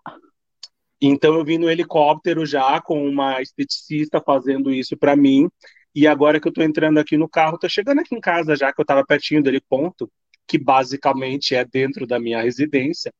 [1.00, 5.48] Então eu vim no helicóptero já com uma esteticista fazendo isso para mim.
[5.94, 8.72] E agora que eu tô entrando aqui no carro, tô chegando aqui em casa já
[8.72, 10.10] que eu tava pertinho dele ponto,
[10.46, 13.12] que basicamente é dentro da minha residência.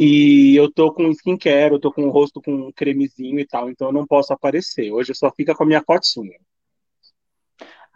[0.00, 3.70] E eu tô com skincare, eu tô com o rosto com um cremezinho e tal,
[3.70, 4.92] então eu não posso aparecer.
[4.92, 6.38] Hoje eu só fica com a minha cotinha.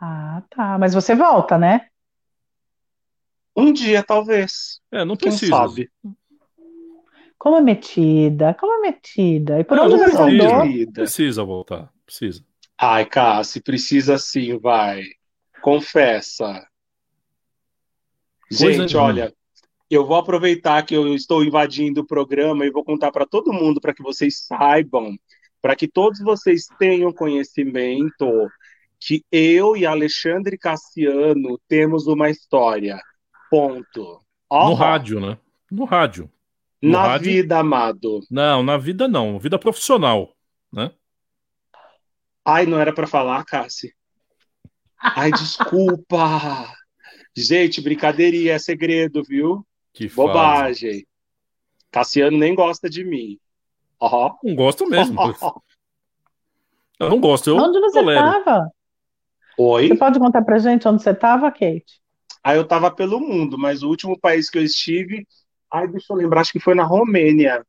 [0.01, 0.79] Ah, tá.
[0.79, 1.89] Mas você volta, né?
[3.57, 4.81] Um dia, talvez.
[4.91, 5.53] É, não Quem precisa.
[5.55, 5.91] sabe?
[7.39, 9.59] Como é metida, como é metida.
[9.61, 10.25] E por Ah, onde não você precisa.
[10.25, 10.63] andou?
[10.63, 10.93] querida.
[10.93, 11.93] Precisa voltar.
[12.05, 12.45] Precisa.
[12.79, 15.03] Ai, Cassi, precisa sim, vai.
[15.63, 16.67] Confessa.
[18.49, 19.09] Coisa Gente, nenhuma.
[19.09, 19.35] olha,
[19.91, 23.81] eu vou aproveitar que eu estou invadindo o programa e vou contar para todo mundo,
[23.81, 25.17] para que vocês saibam,
[25.63, 28.27] para que todos vocês tenham conhecimento
[29.01, 33.01] que eu e Alexandre Cassiano temos uma história.
[33.51, 34.21] Ponto.
[34.49, 35.39] Ó, No rádio, né?
[35.71, 36.31] No rádio.
[36.83, 37.33] no Na rádio?
[37.33, 38.21] vida, amado.
[38.31, 39.39] Não, na vida não.
[39.39, 40.35] Vida profissional.
[40.73, 40.93] Né?
[42.45, 43.95] Ai, não era para falar, Cassi?
[44.99, 46.73] Ai, desculpa.
[47.37, 49.67] Gente, brincadeirinha, é segredo, viu?
[49.93, 50.17] Que fase.
[50.17, 51.07] Bobagem.
[51.91, 53.39] Cassiano nem gosta de mim.
[53.99, 54.35] Ó.
[54.43, 55.17] Não gosto mesmo.
[56.99, 57.49] Eu não gosto.
[57.51, 58.29] Eu Onde você tolero.
[58.39, 58.71] estava?
[59.63, 59.89] Oi?
[59.89, 62.01] Você pode contar pra gente onde você estava, Kate?
[62.43, 65.27] Aí eu tava pelo mundo, mas o último país que eu estive,
[65.71, 67.63] ai, deixa eu lembrar, acho que foi na Romênia.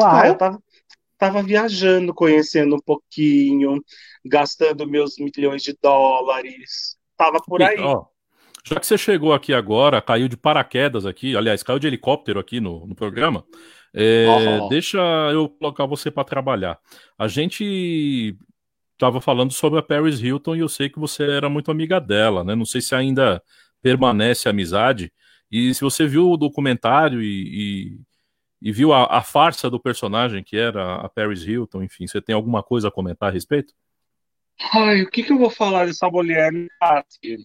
[0.00, 0.36] Ah, eu Uau!
[0.36, 0.62] tava,
[1.16, 3.80] tava viajando, conhecendo um pouquinho,
[4.24, 6.96] gastando meus milhões de dólares.
[7.16, 7.78] Tava por aí.
[7.78, 8.06] Ó,
[8.64, 12.58] já que você chegou aqui agora, caiu de paraquedas aqui, aliás, caiu de helicóptero aqui
[12.58, 13.44] no, no programa,
[13.94, 14.68] é, Aham.
[14.68, 14.98] deixa
[15.32, 16.76] eu colocar você para trabalhar.
[17.16, 18.36] A gente
[19.02, 22.44] estava falando sobre a Paris Hilton e eu sei que você era muito amiga dela,
[22.44, 22.54] né?
[22.54, 23.42] Não sei se ainda
[23.82, 25.12] permanece a amizade.
[25.50, 28.00] E se você viu o documentário e, e-
[28.62, 32.34] e viu a, a farsa do personagem que era a Paris Hilton, enfim, você tem
[32.34, 33.74] alguma coisa a comentar a respeito?
[34.74, 37.38] Ai, o que que eu vou falar dessa mulher, Tati?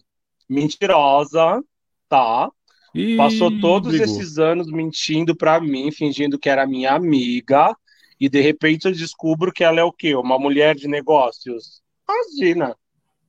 [0.48, 1.62] Mentirosa,
[2.08, 2.50] tá?
[2.94, 4.14] E Passou todos brigou.
[4.18, 7.74] esses anos mentindo pra mim, fingindo que era minha amiga,
[8.20, 10.14] e de repente eu descubro que ela é o quê?
[10.14, 11.82] Uma mulher de negócios.
[12.08, 12.76] Imagina.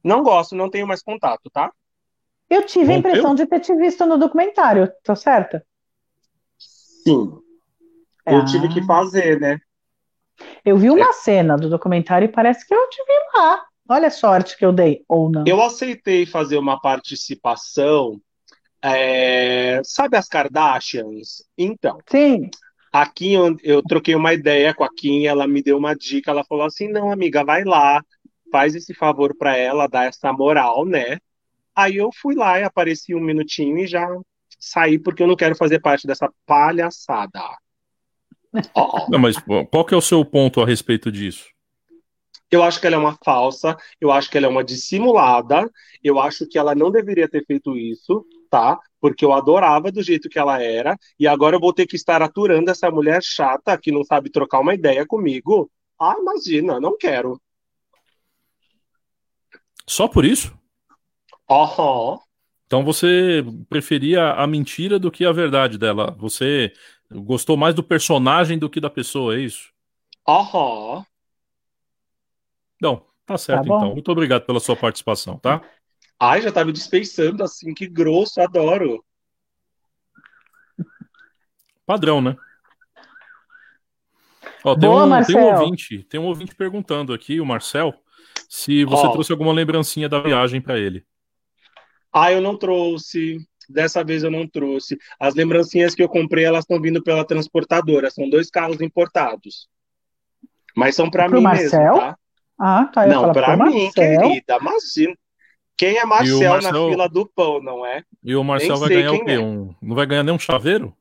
[0.03, 1.71] Não gosto, não tenho mais contato, tá?
[2.49, 5.63] Eu tive a impressão de ter te visto no documentário, tô certa?
[6.57, 7.31] Sim.
[8.25, 8.45] Eu Ah.
[8.45, 9.59] tive que fazer, né?
[10.63, 13.65] Eu vi uma cena do documentário e parece que eu te vi lá.
[13.89, 15.43] Olha a sorte que eu dei, ou não.
[15.47, 18.19] Eu aceitei fazer uma participação.
[18.81, 21.43] é, Sabe as Kardashians?
[21.57, 22.49] Então, Sim,
[22.91, 26.43] a Kim, eu, troquei uma ideia com a Kim, ela me deu uma dica, ela
[26.43, 28.03] falou assim, não, amiga, vai lá,
[28.51, 31.17] faz esse favor pra ela, dá essa moral, né?
[31.75, 34.07] Aí eu fui lá e apareci um minutinho e já
[34.59, 37.39] saí porque eu não quero fazer parte dessa palhaçada.
[38.73, 39.07] Ó.
[39.09, 39.35] Não, mas
[39.69, 41.45] qual que é o seu ponto a respeito disso?
[42.51, 45.69] Eu acho que ela é uma falsa, eu acho que ela é uma dissimulada,
[46.03, 48.79] eu acho que ela não deveria ter feito isso, tá?
[48.99, 52.21] Porque eu adorava do jeito que ela era, e agora eu vou ter que estar
[52.21, 55.69] aturando essa mulher chata que não sabe trocar uma ideia comigo.
[55.99, 57.39] Ah, imagina, não quero.
[59.87, 60.57] Só por isso?
[61.49, 62.19] Aham.
[62.67, 66.15] Então você preferia a mentira do que a verdade dela?
[66.19, 66.71] Você
[67.11, 69.69] gostou mais do personagem do que da pessoa, é isso?
[70.27, 71.03] Aham.
[72.81, 73.77] Não, Tá certo, bom.
[73.77, 73.93] então.
[73.93, 75.61] Muito obrigado pela sua participação, tá?
[76.19, 79.03] Ai, já tá me dispensando assim, que grosso, adoro.
[81.85, 82.35] Padrão, né?
[84.63, 87.93] Ó, tem, Boa, um, tem um ouvinte, tem um ouvinte perguntando aqui, o Marcel,
[88.49, 89.11] se você Ó.
[89.11, 91.05] trouxe alguma lembrancinha da viagem pra ele.
[92.11, 93.37] Ah, eu não trouxe.
[93.69, 94.97] Dessa vez eu não trouxe.
[95.19, 98.09] As lembrancinhas que eu comprei, elas estão vindo pela transportadora.
[98.09, 99.69] São dois carros importados.
[100.75, 101.69] Mas são para mim Marcel?
[101.79, 102.17] mesmo, tá?
[102.57, 103.07] Ah, tá.
[103.07, 103.93] Eu Não, para mim, Marcel.
[103.93, 104.57] querida.
[104.59, 105.15] Imagina.
[105.79, 108.03] Quem é Marcel, Marcel- na fila do pão, não é?
[108.21, 109.31] E o Marcel Nem vai sei ganhar o quem quê?
[109.31, 109.39] é.
[109.39, 110.93] Um, não vai ganhar nem um chaveiro?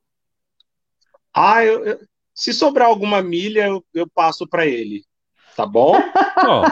[1.35, 2.01] Ah, eu, eu-
[2.33, 5.03] se sobrar alguma milha, eu, eu passo para ele.
[5.57, 5.97] Tá bom?
[6.47, 6.65] Ó,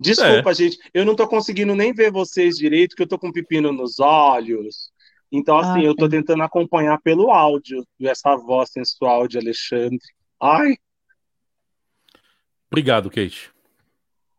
[0.00, 0.78] Desculpa, gente.
[0.94, 4.90] Eu não tô conseguindo nem ver vocês direito, que eu tô com pepino nos olhos.
[5.30, 6.10] Então, assim, Ah, eu tô sim.
[6.12, 10.00] tentando acompanhar pelo áudio, essa voz sensual de Alexandre.
[10.40, 10.74] Ai,
[12.70, 13.50] obrigado, Kate.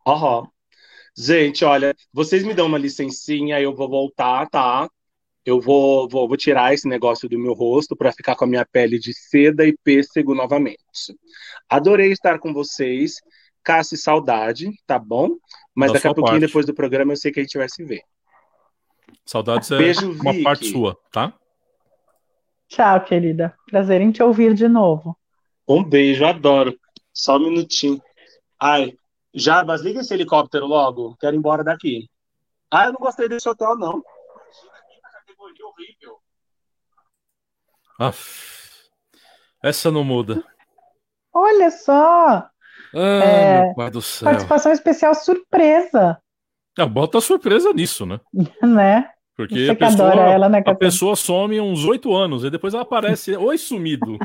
[0.06, 0.48] aham.
[1.16, 4.88] Gente, olha, vocês me dão uma licencinha, eu vou voltar, tá?
[5.44, 8.66] Eu vou, vou, vou tirar esse negócio do meu rosto para ficar com a minha
[8.66, 10.78] pele de seda e pêssego novamente.
[11.68, 13.16] Adorei estar com vocês.
[13.62, 15.30] Casse saudade, tá bom?
[15.74, 16.40] Mas Da daqui a pouquinho, parte.
[16.40, 18.02] depois do programa, eu sei que a gente vai se ver.
[19.26, 20.42] Saudades é Beijo, uma Vicky.
[20.42, 21.38] parte sua, tá?
[22.68, 23.56] Tchau, querida.
[23.70, 25.16] Prazer em te ouvir de novo.
[25.68, 26.78] Um beijo, adoro.
[27.12, 28.00] Só um minutinho.
[28.60, 28.96] Ai,
[29.34, 31.16] Jarbas, liga esse helicóptero logo.
[31.20, 32.08] Quero ir embora daqui.
[32.70, 34.02] Ah, eu não gostei desse hotel, não.
[34.02, 36.18] Imagina a categoria horrível.
[37.98, 38.88] Aff,
[39.62, 40.42] essa não muda.
[41.32, 42.48] Olha só,
[42.96, 44.28] Ah, É, meu pai do céu.
[44.30, 46.20] participação especial surpresa,
[46.78, 48.20] Ah, bota surpresa nisso, né?
[48.62, 49.10] né?
[49.36, 52.72] Porque Você a adora pessoa, ela, né, a pessoa some uns oito anos e depois
[52.72, 54.16] ela aparece, oi sumido.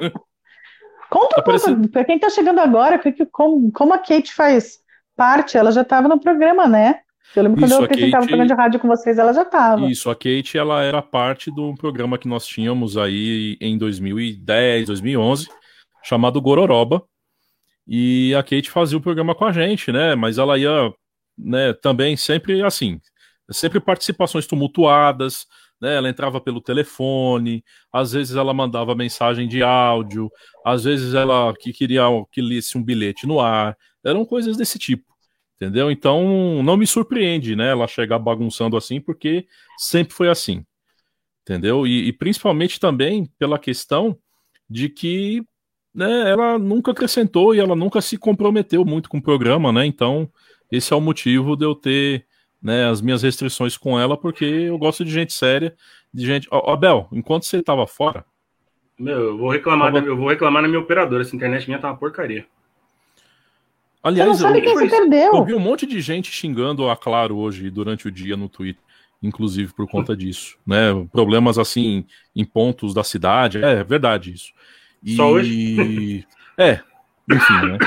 [1.09, 2.99] Conta um Apareceu- pouco, para quem tá chegando agora,
[3.31, 4.79] como, como a Kate faz
[5.19, 7.01] parte, ela já estava no programa, né?
[7.35, 9.33] Eu lembro quando Isso, eu a apresentava o Kate- programa de rádio com vocês, ela
[9.33, 9.85] já estava.
[9.91, 15.47] Isso, a Kate, ela era parte do programa que nós tínhamos aí em 2010, 2011,
[16.03, 17.03] chamado Gororoba.
[17.87, 20.15] E a Kate fazia o programa com a gente, né?
[20.15, 20.91] Mas ela ia,
[21.37, 22.99] né, também sempre assim,
[23.51, 25.45] sempre participações tumultuadas,
[25.81, 25.95] né?
[25.95, 30.29] Ela entrava pelo telefone, às vezes ela mandava mensagem de áudio,
[30.65, 35.09] às vezes ela que queria que lesse um bilhete no ar, eram coisas desse tipo.
[35.55, 35.91] Entendeu?
[35.91, 37.71] Então não me surpreende, né?
[37.71, 39.45] Ela chegar bagunçando assim, porque
[39.77, 40.65] sempre foi assim.
[41.41, 41.85] Entendeu?
[41.85, 44.17] E, e principalmente também pela questão
[44.69, 45.43] de que
[45.93, 49.85] né, ela nunca acrescentou e ela nunca se comprometeu muito com o programa, né?
[49.85, 50.29] Então,
[50.71, 52.25] esse é o motivo de eu ter
[52.61, 55.75] né, as minhas restrições com ela, porque eu gosto de gente séria,
[56.13, 56.47] de gente.
[56.51, 58.25] Ó, Bel, enquanto você estava fora,
[58.97, 61.21] Meu, eu vou reclamar, da- eu vou reclamar na minha operadora.
[61.23, 62.45] Essa internet minha tá uma porcaria.
[64.03, 65.45] Você não aliás, sabe eu, quem você eu perdeu.
[65.45, 68.81] vi um monte de gente xingando a Claro hoje durante o dia no Twitter,
[69.21, 70.93] inclusive por conta disso, né?
[71.11, 74.53] Problemas assim em pontos da cidade, é verdade isso.
[75.03, 75.15] E...
[75.15, 75.31] Só
[76.57, 76.81] É,
[77.29, 77.77] enfim, né?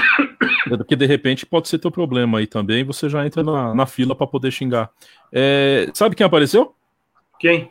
[0.68, 4.14] Porque de repente pode ser teu problema aí também, você já entra na, na fila
[4.14, 4.90] para poder xingar.
[5.32, 6.74] É, sabe quem apareceu?
[7.38, 7.70] Quem?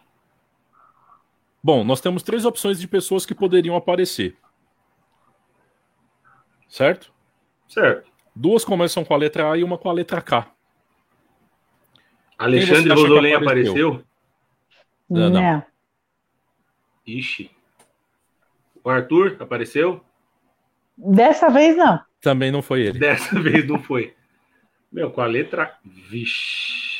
[1.63, 4.35] Bom, nós temos três opções de pessoas que poderiam aparecer.
[6.67, 7.13] Certo?
[7.67, 8.09] Certo.
[8.35, 10.49] Duas começam com a letra A e uma com a letra K.
[12.37, 13.87] Alexandre Rosolém apareceu?
[13.89, 14.05] apareceu?
[15.09, 15.63] Não, não.
[17.05, 17.51] Ixi.
[18.83, 20.03] O Arthur apareceu?
[20.97, 21.99] Dessa vez não.
[22.21, 22.99] Também não foi ele.
[22.99, 24.13] Dessa vez não foi.
[24.91, 25.73] Meu, com a letra.
[25.83, 26.91] Vixe.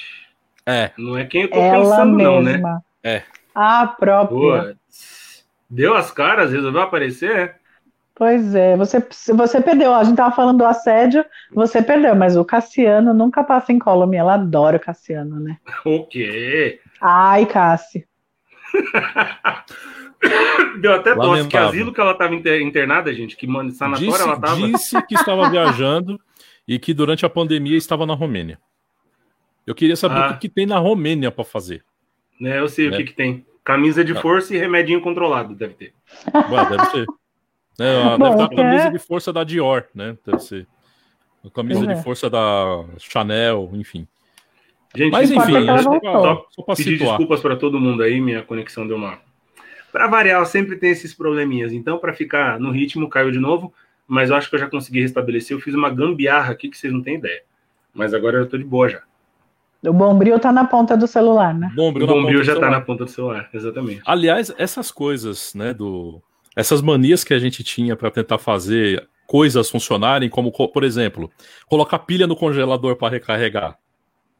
[0.65, 2.53] É, Não é quem eu tô Ela pensando, não, né?
[2.53, 2.83] mesma.
[3.03, 3.23] É.
[3.53, 4.75] A própria.
[4.75, 5.45] Putz.
[5.69, 7.55] Deu as caras, resolveu aparecer?
[8.13, 8.99] Pois é, você,
[9.33, 9.93] você perdeu.
[9.95, 14.15] A gente tava falando do assédio, você perdeu, mas o Cassiano nunca passa em column.
[14.15, 15.57] Ela adora o Cassiano, né?
[15.83, 16.79] O quê?
[17.01, 18.07] Ai, Cassi.
[20.81, 21.47] Deu até tosse.
[21.47, 23.35] Que asilo que ela tava inter- internada, gente?
[23.35, 24.55] Que mano, sanatório disse, ela tava?
[24.67, 26.19] disse que estava viajando
[26.67, 28.59] e que durante a pandemia estava na Romênia.
[29.65, 30.29] Eu queria saber Ah.
[30.29, 31.83] o que, que tem na Romênia para fazer.
[32.39, 32.95] Né, eu sei Né?
[32.95, 33.45] o que que tem.
[33.63, 34.21] Camisa de Ah.
[34.21, 35.93] força e remedinho controlado, deve ter.
[36.33, 37.05] Ué, deve ser.
[37.79, 40.15] Né, a- Bom, deve dar a camisa é- de força da Dior, né?
[40.25, 40.67] Deve ser.
[41.43, 41.93] A camisa É.
[41.95, 44.05] de força da Chanel, enfim.
[44.93, 47.11] Gente, Mas enfim, é só só pra pedir situar.
[47.17, 49.19] desculpas para todo mundo aí, minha conexão deu uma.
[49.91, 51.73] Para variar, sempre tem esses probleminhas.
[51.73, 53.73] Então, para ficar no ritmo, caiu de novo.
[54.07, 55.55] Mas eu acho que eu já consegui restabelecer.
[55.55, 57.43] Eu fiz uma gambiarra aqui que vocês não têm ideia.
[57.93, 59.01] Mas agora eu tô de boa já.
[59.83, 61.71] O Bombril tá na ponta do celular, né?
[61.75, 64.01] Bombril O bombril já tá na ponta do celular, exatamente.
[64.05, 66.21] Aliás, essas coisas, né, do
[66.55, 71.31] essas manias que a gente tinha para tentar fazer coisas funcionarem, como, por exemplo,
[71.65, 73.77] colocar pilha no congelador para recarregar.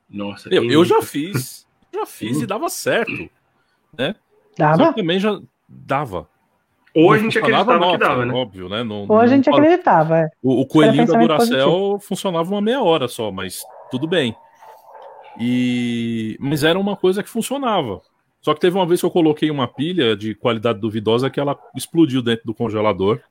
[0.10, 3.30] Nossa, eu, eu já fiz, já fiz e dava certo,
[3.98, 4.16] né?
[4.58, 4.94] Dava?
[4.94, 6.28] também já dava.
[6.94, 8.34] Ou a gente acreditava nossa, que dava, né?
[8.34, 8.84] Óbvio, né?
[8.84, 9.58] Não, Ou a gente não...
[9.58, 10.20] acreditava.
[10.20, 10.30] É.
[10.44, 12.00] O, o coelhinho da Duracell positivo.
[12.00, 14.36] funcionava uma meia hora só, mas tudo bem.
[15.40, 18.02] E mas era uma coisa que funcionava.
[18.42, 21.58] Só que teve uma vez que eu coloquei uma pilha de qualidade duvidosa que ela
[21.76, 23.22] explodiu dentro do congelador.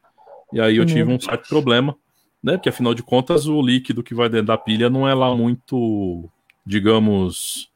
[0.52, 1.96] E aí eu tive um certo problema,
[2.42, 2.52] né?
[2.52, 6.28] Porque afinal de contas o líquido que vai dentro da pilha não é lá muito,
[6.64, 7.70] digamos,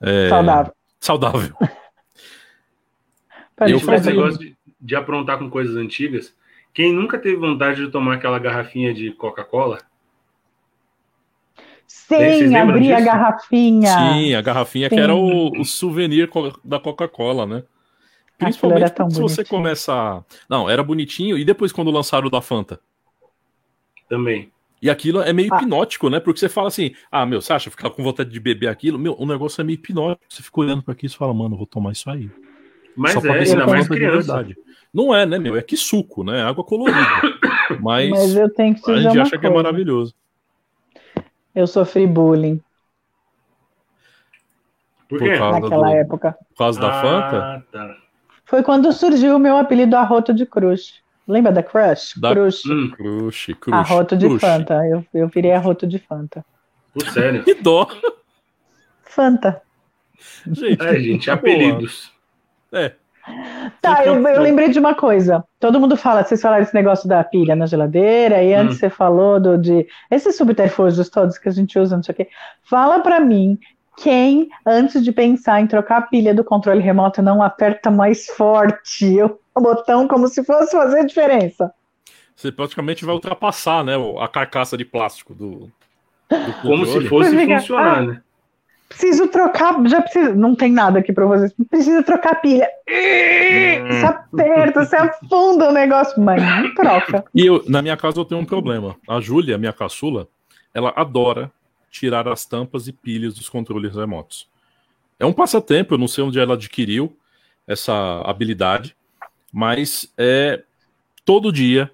[0.00, 0.28] é...
[0.28, 0.72] saudável.
[0.98, 1.56] Saudável.
[3.70, 4.12] eu fazia...
[4.12, 6.34] negócio de, de aprontar com coisas antigas.
[6.72, 9.78] Quem nunca teve vontade de tomar aquela garrafinha de Coca-Cola?
[11.86, 13.88] Sim, abrir a garrafinha.
[13.88, 14.94] Sim, a garrafinha Sim.
[14.94, 16.30] que era o, o souvenir
[16.64, 17.62] da Coca-Cola, né?
[18.38, 19.28] Principalmente se bonitinho.
[19.28, 20.24] você começa.
[20.48, 21.36] Não, era bonitinho.
[21.36, 22.80] E depois quando lançaram o da Fanta?
[24.08, 24.50] Também.
[24.80, 25.58] E aquilo é meio ah.
[25.58, 26.18] hipnótico, né?
[26.18, 28.98] Porque você fala assim: ah, meu, você acha ficar com vontade de beber aquilo?
[28.98, 30.24] Meu, o negócio é meio hipnótico.
[30.28, 32.30] Você fica olhando para aquilo e fala, mano, vou tomar isso aí.
[32.96, 34.46] Mas Só é, ainda mais criança.
[34.92, 35.56] Não é, né, meu?
[35.56, 36.42] É que suco, né?
[36.42, 36.98] Água colorida.
[37.80, 40.14] Mas, Mas eu tenho que a gente acha que é maravilhoso.
[41.54, 42.60] Eu sofri bullying.
[45.08, 45.36] Por quê?
[45.38, 45.94] Por Naquela do...
[45.94, 46.36] época.
[46.50, 47.64] Por causa da ah, Fanta?
[47.72, 47.96] Tá.
[48.44, 51.02] Foi quando surgiu o meu apelido Arroto de Cruz.
[51.26, 52.18] Lembra da Crush?
[52.18, 52.32] Da...
[52.34, 52.66] Crush.
[52.66, 52.90] Hum.
[52.90, 53.74] Crush, Crush.
[53.74, 54.40] Arroto de Crush.
[54.40, 54.86] Fanta.
[54.86, 56.44] Eu, eu virei Arroto de Fanta.
[56.92, 57.44] Por sério?
[57.44, 57.88] que dó.
[59.02, 59.62] Fanta.
[60.46, 62.11] Gente, é, gente, apelidos.
[62.72, 62.92] É.
[63.80, 65.44] Tá, eu, eu, lembrei de uma coisa.
[65.60, 68.78] Todo mundo fala, vocês falaram esse negócio da pilha na geladeira, e antes hum.
[68.80, 72.28] você falou do, de esses subterfúgios todos que a gente usa, não sei o quê.
[72.64, 73.58] Fala para mim
[73.96, 79.22] quem, antes de pensar em trocar a pilha do controle remoto, não aperta mais forte
[79.22, 81.72] o botão como se fosse fazer diferença.
[82.34, 85.70] Você praticamente vai ultrapassar, né, a carcaça de plástico do,
[86.28, 88.22] do como se fosse funcionar, ah, né?
[88.92, 91.52] Preciso trocar, já preciso, não tem nada aqui para vocês.
[91.70, 92.68] Precisa trocar a pilha.
[92.86, 97.24] Você aperta, você afunda o negócio, mas não troca.
[97.34, 98.96] E eu, na minha casa eu tenho um problema.
[99.08, 100.28] A Júlia, minha caçula,
[100.74, 101.50] ela adora
[101.90, 104.48] tirar as tampas e pilhas dos controles remotos.
[105.18, 107.16] É um passatempo, eu não sei onde ela adquiriu
[107.66, 108.96] essa habilidade,
[109.52, 110.62] mas é
[111.24, 111.90] todo dia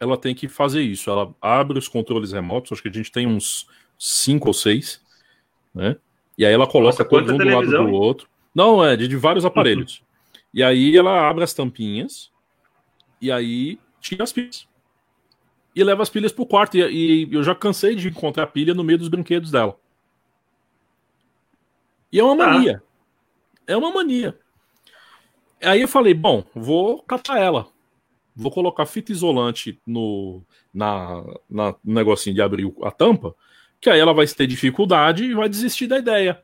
[0.00, 1.10] ela tem que fazer isso.
[1.10, 3.66] Ela abre os controles remotos, acho que a gente tem uns
[3.98, 5.00] cinco ou seis,
[5.74, 5.96] né?
[6.38, 8.28] E aí ela coloca Nossa, todo um do lado do outro.
[8.54, 9.98] Não, é de, de vários aparelhos.
[9.98, 10.04] Uhum.
[10.54, 12.30] E aí ela abre as tampinhas
[13.20, 14.68] e aí tira as pilhas
[15.74, 16.76] e leva as pilhas pro quarto.
[16.76, 19.78] E, e, eu já cansei de encontrar pilha no meio dos brinquedos dela.
[22.12, 22.52] E é uma tá.
[22.52, 22.82] mania.
[23.66, 24.38] É uma mania.
[25.62, 27.68] Aí eu falei, bom, vou catar ela.
[28.34, 33.34] Vou colocar fita isolante no, na, na, no negocinho de abrir a tampa,
[33.80, 36.42] que aí ela vai ter dificuldade e vai desistir da ideia.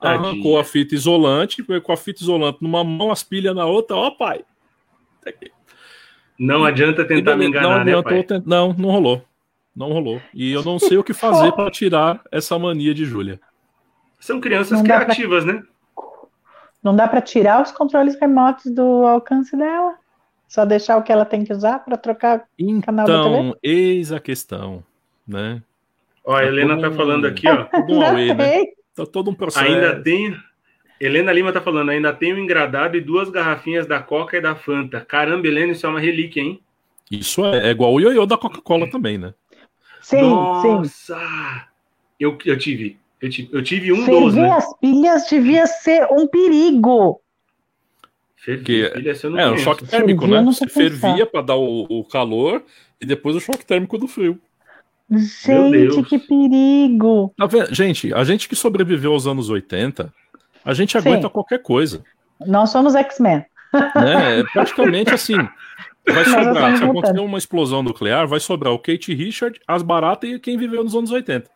[0.00, 0.30] Tadinha.
[0.30, 4.10] Arrancou a fita isolante, com a fita isolante numa mão, as pilhas na outra, ó
[4.10, 4.44] pai.
[6.38, 8.22] Não adianta tentar me enganar, não, né, pai?
[8.22, 8.44] Tent...
[8.46, 9.24] Não, não rolou.
[9.74, 10.20] Não rolou.
[10.32, 13.40] E eu não sei o que fazer para tirar essa mania de Júlia.
[14.20, 15.54] São crianças criativas, pra...
[15.54, 15.62] né?
[16.82, 19.96] Não dá para tirar os controles remotos do alcance dela?
[20.46, 23.28] Só deixar o que ela tem que usar para trocar então, canal da TV?
[23.28, 24.82] Então, eis a questão,
[25.26, 25.62] né?
[26.28, 27.64] Ó, a Helena tá falando aqui, ó.
[27.64, 28.64] Tudo um away, né?
[28.94, 29.64] Tá todo um processo.
[29.64, 30.36] Ainda tem
[31.00, 34.54] Helena Lima tá falando, ainda tem um engradado e duas garrafinhas da Coca e da
[34.54, 35.00] Fanta.
[35.00, 36.60] Caramba, Helena, isso é uma relíquia, hein?
[37.10, 39.32] Isso é, é igual o ioiô da Coca-Cola também, né?
[40.02, 40.86] Sim, Nossa!
[40.86, 41.62] sim.
[42.20, 42.98] Eu, eu tive.
[43.22, 44.50] Eu tive, eu tive um dos, né?
[44.50, 47.22] as pilhas devia ser um perigo.
[48.36, 50.46] Fervia, pilha, é, um choque térmico, fervia, né?
[50.46, 52.62] Você fervia para dar o, o, calor
[53.00, 54.38] e depois o choque térmico do frio.
[55.10, 57.32] Gente, que perigo!
[57.36, 60.12] Tá gente, a gente que sobreviveu aos anos 80,
[60.64, 61.32] a gente aguenta Sim.
[61.32, 62.04] qualquer coisa.
[62.46, 63.44] Nós somos X-Men.
[63.94, 64.40] Né?
[64.40, 65.36] É praticamente assim.
[66.06, 70.38] Vai sobrar, se acontecer uma explosão nuclear, vai sobrar o Kate Richard, as baratas e
[70.38, 71.50] quem viveu nos anos 80.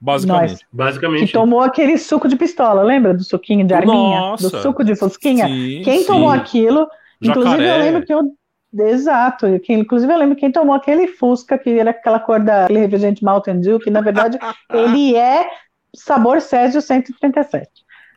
[0.00, 0.50] Basicamente.
[0.50, 1.26] Nós, Basicamente.
[1.26, 4.20] Que tomou aquele suco de pistola, lembra do suquinho de arminha?
[4.20, 5.46] Nossa, do suco de fusquinha?
[5.46, 6.06] Sim, quem sim.
[6.06, 6.88] tomou aquilo,
[7.20, 7.78] inclusive Jacaré.
[7.78, 8.22] eu lembro que eu.
[8.74, 13.22] Exato, que, inclusive eu lembro quem tomou aquele Fusca, que era aquela cor daquele refrigerante
[13.22, 14.38] Mountain Dew, que na verdade
[14.72, 15.46] ele é
[15.94, 17.70] sabor Césio 137.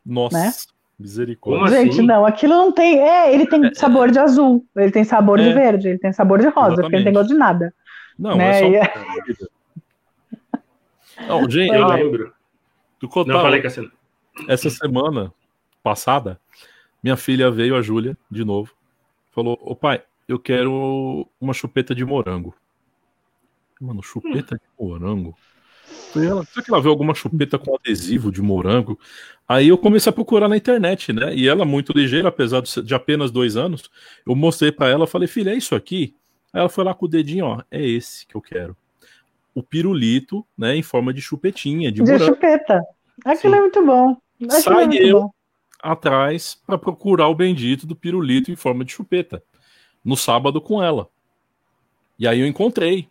[0.06, 0.38] Nossa.
[0.38, 0.52] Né?
[0.98, 1.66] Misericórdia.
[1.66, 2.08] Como Gente, assim?
[2.08, 3.00] não, aquilo não tem.
[3.00, 5.44] É, ele tem é, sabor de azul, ele tem sabor é.
[5.44, 6.84] de verde, ele tem sabor de rosa, Exatamente.
[6.84, 7.74] porque ele não tem gosto de nada.
[8.18, 8.76] Não, né?
[8.76, 9.48] é só.
[11.28, 12.34] não, gente, eu lembro.
[12.98, 13.92] Do Cotal, não, falei, Cassino.
[14.48, 15.34] Essa semana
[15.84, 16.40] passada,
[17.04, 18.72] minha filha veio, a Júlia, de novo,
[19.32, 22.56] falou: Ô pai, eu quero uma chupeta de morango.
[23.80, 25.36] Mano, chupeta de morango.
[26.16, 28.98] Ela, será que ela viu alguma chupeta com adesivo de morango?
[29.48, 31.36] Aí eu comecei a procurar na internet, né?
[31.36, 33.92] E ela, muito ligeira, apesar de apenas dois anos,
[34.26, 36.16] eu mostrei para ela, falei, filha, é isso aqui?
[36.54, 38.76] Aí ela foi lá com o dedinho, ó, é esse que eu quero.
[39.54, 42.26] O pirulito, né, em forma de chupetinha, de, De morango.
[42.34, 42.82] chupeta.
[43.26, 43.58] Aquilo Sim.
[43.60, 44.18] é muito bom.
[44.38, 45.32] Aquilo é Sai muito eu bom.
[45.84, 49.44] atrás para procurar o bendito do pirulito em forma de chupeta.
[50.06, 51.10] No sábado com ela.
[52.18, 53.10] E aí eu encontrei.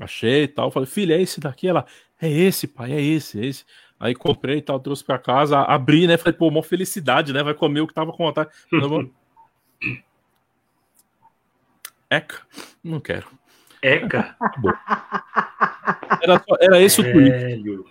[0.00, 0.70] Achei e tal.
[0.70, 1.68] Falei, filha, é esse daqui?
[1.68, 1.86] Ela,
[2.20, 3.64] é esse, pai, é esse, é esse.
[3.98, 6.16] Aí comprei e tal, trouxe pra casa, abri, né?
[6.16, 7.42] Falei, pô, uma felicidade, né?
[7.42, 8.50] Vai comer o que tava com vontade.
[8.72, 9.08] Não,
[12.10, 12.38] Eca,
[12.82, 13.28] não quero.
[13.82, 14.34] Eca.
[16.22, 17.82] Era, só- era esse o tweet.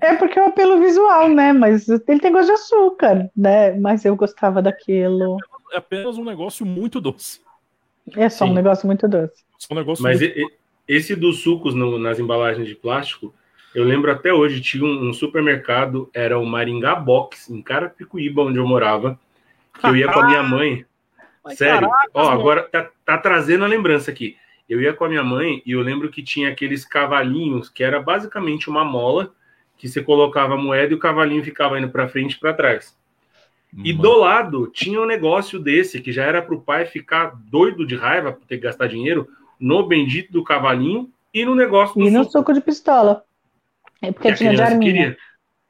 [0.00, 1.52] É porque é o apelo visual, né?
[1.52, 3.78] Mas ele tem gosto de açúcar, né?
[3.78, 5.36] Mas eu gostava daquilo.
[5.72, 7.40] É apenas um negócio muito doce.
[8.16, 8.54] É só um Sim.
[8.54, 9.44] negócio muito doce.
[9.58, 10.52] Só um negócio Mas muito...
[10.86, 13.34] esse dos sucos no- nas embalagens de plástico,
[13.74, 18.58] eu lembro até hoje, tinha um, um supermercado, era o Maringá Box, em Carapicuíba, onde
[18.58, 19.18] eu morava,
[19.78, 20.86] que eu ia com a minha mãe.
[21.44, 22.40] Mas Sério, caracas, ó, mano.
[22.40, 24.36] agora tá, tá trazendo a lembrança aqui.
[24.68, 28.00] Eu ia com a minha mãe e eu lembro que tinha aqueles cavalinhos, que era
[28.00, 29.32] basicamente uma mola,
[29.78, 32.94] que você colocava a moeda e o cavalinho ficava indo para frente e para trás.
[33.72, 34.02] E Mano.
[34.02, 37.94] do lado tinha um negócio desse, que já era para o pai ficar doido de
[37.96, 39.28] raiva por ter que gastar dinheiro
[39.60, 43.22] no bendito do cavalinho e no negócio do E no suco, suco de pistola.
[44.02, 44.92] É que porque a tinha de arminha.
[44.92, 45.10] queria.
[45.12, 45.18] Por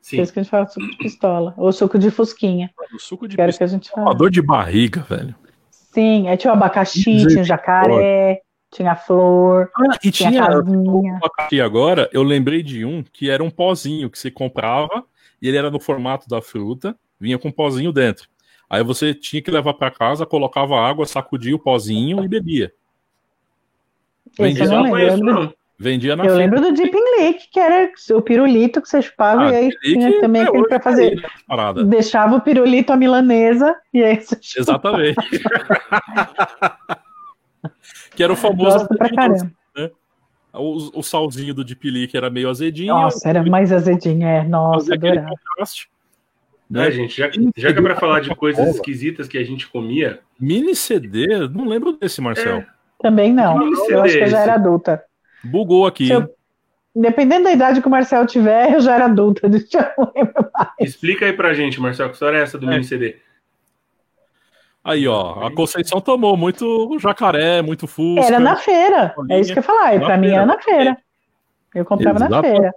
[0.01, 0.23] Sim.
[0.23, 1.55] isso que a gente fala suco de pistola.
[1.57, 2.71] Ou suco de fusquinha.
[2.95, 4.17] O suco de Que pistola que a gente é uma fala.
[4.17, 5.35] dor de barriga, velho.
[5.71, 8.41] Sim, aí tinha o abacaxi, tinha o jacaré,
[8.71, 10.47] tinha a flor, Ah, e tinha tinha.
[10.47, 11.19] casinha.
[11.39, 15.05] Aqui agora, eu lembrei de um que era um pozinho que você comprava
[15.41, 18.29] e ele era no formato da fruta, vinha com um pozinho dentro.
[18.69, 22.73] Aí você tinha que levar para casa, colocava água, sacudia o pozinho e bebia.
[24.39, 25.55] Vendia, eu não lembro.
[25.79, 26.45] vendia na eu feira.
[26.45, 29.71] lembro do Deep in Leak, que era o pirulito que você chupava, Ah, e aí
[29.81, 31.17] tinha também aquele pra tá fazer.
[31.17, 31.83] né, parada.
[31.83, 35.03] Deixava o pirulito à milanesa, e aí você chupava.
[35.03, 35.17] Exatamente.
[38.15, 39.51] que era o famoso Gosto pra caramba.
[40.55, 42.95] o, o salzinho do Deep Leak era meio azedinho.
[42.95, 44.43] Nossa, era mais azedinho, é.
[44.45, 45.29] Nossa, adorava.
[46.71, 46.91] Né, Né?
[46.91, 50.75] gente, já, já que é para falar de coisas esquisitas que a gente comia, Mini
[50.77, 52.59] CD, não lembro desse, Marcel.
[52.59, 52.67] É.
[53.01, 53.59] Também não.
[53.87, 55.03] Que Eu acho que eu já era adulta.
[55.45, 56.11] Bugou aqui.
[56.11, 56.29] Eu-
[56.97, 59.47] Dependendo da idade que o Marcel tiver, eu já era adulta.
[59.49, 60.75] Deixa eu lembrar.
[60.81, 62.71] explica aí pra gente, Marcelo, que história é essa do É.
[62.71, 63.17] mini CD?
[64.85, 68.27] Aí, ó, a Conceição tomou muito jacaré, muito fusca.
[68.27, 69.15] Era na feira.
[69.31, 69.95] É isso que eu ia falar.
[69.95, 70.97] E Na pra mim feira, era na feira.
[71.75, 72.57] Eu comprava na Exatamente.
[72.57, 72.75] feira.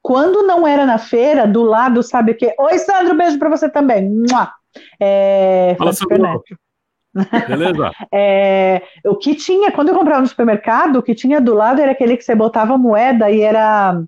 [0.00, 2.54] Quando não era na feira, do lado, sabe o quê?
[2.58, 4.08] Oi, Sandro, beijo pra você também.
[4.08, 4.52] Mua!
[5.00, 6.42] É, Fala, Sandro.
[7.48, 7.90] Beleza?
[8.12, 11.92] É, o que tinha, quando eu comprava no supermercado, o que tinha do lado era
[11.92, 14.00] aquele que você botava moeda e era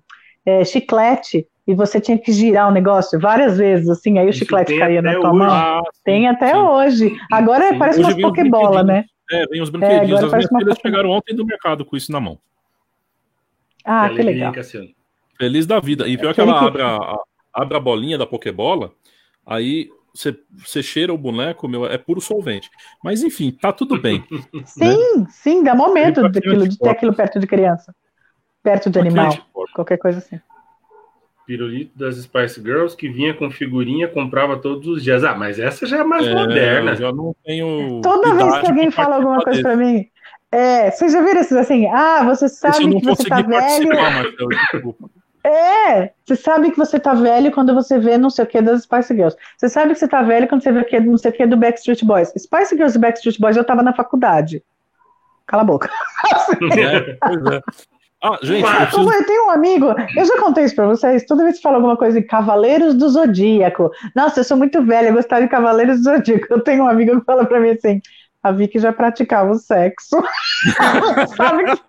[0.45, 4.39] é, chiclete, e você tinha que girar o negócio várias vezes, assim, aí o Isso
[4.39, 5.37] chiclete caía na tua hoje.
[5.39, 5.49] mão.
[5.53, 6.57] Ah, sim, Tem até sim.
[6.59, 7.17] hoje.
[7.31, 7.77] Agora Sim.
[7.77, 9.05] parece Hoje umas pokebola, né?
[9.31, 10.19] É, vem os brinquedinhos.
[10.23, 12.37] agora As minhas filhas chegaram ontem do mercado com isso na mão.
[13.85, 14.53] Ah, Que que legal.
[14.53, 14.89] Cassiano?
[15.37, 16.07] Feliz da vida.
[16.07, 16.97] E pior que Aquele ela que- abre a,
[17.53, 18.91] abre a bolinha da Pokébola,
[19.45, 22.69] aí você, você cheira o boneco, meu, é puro solvente.
[23.03, 24.23] Mas enfim, tá tudo bem.
[24.65, 27.95] Sim, sim, dá mó medo Ele tá daquilo, de ter aquilo perto de criança.
[28.61, 29.35] Perto de animal,
[29.73, 30.39] qualquer coisa assim.
[31.51, 35.21] Pirulito das Spice Girls que vinha com figurinha, comprava todos os dias.
[35.25, 36.91] Ah, mas essa já é mais É, moderna.
[36.91, 37.99] eu já não tenho.
[38.01, 40.07] Toda vez que alguém fala alguma coisa pra mim,
[40.49, 41.87] é, vocês já viram esses assim?
[41.87, 44.95] Ah, você sabe não que você tá consegui velho.
[45.43, 48.83] É, você sabe que você tá velho quando você vê não sei o que das
[48.83, 49.35] Spice Girls.
[49.57, 51.45] Você sabe que você tá velho quando você vê o que, não sei o que
[51.45, 52.29] do Backstreet Boys.
[52.29, 54.63] Spice Girls e Backstreet Boys eu tava na faculdade.
[55.45, 55.89] Cala a boca.
[56.79, 57.61] É, pois é.
[58.23, 61.43] Ah, gente, eu preciso Eu tenho um amigo, eu já contei isso pra vocês, toda
[61.43, 63.89] vez que fala alguma coisa em Cavaleiros do Zodíaco.
[64.15, 66.45] Nossa, eu sou muito velha, eu gostava de Cavaleiros do Zodíaco.
[66.49, 67.99] Eu tenho um amigo que fala pra mim assim,
[68.43, 70.17] a Vicky já praticava o sexo.
[71.35, 71.81] Sabe que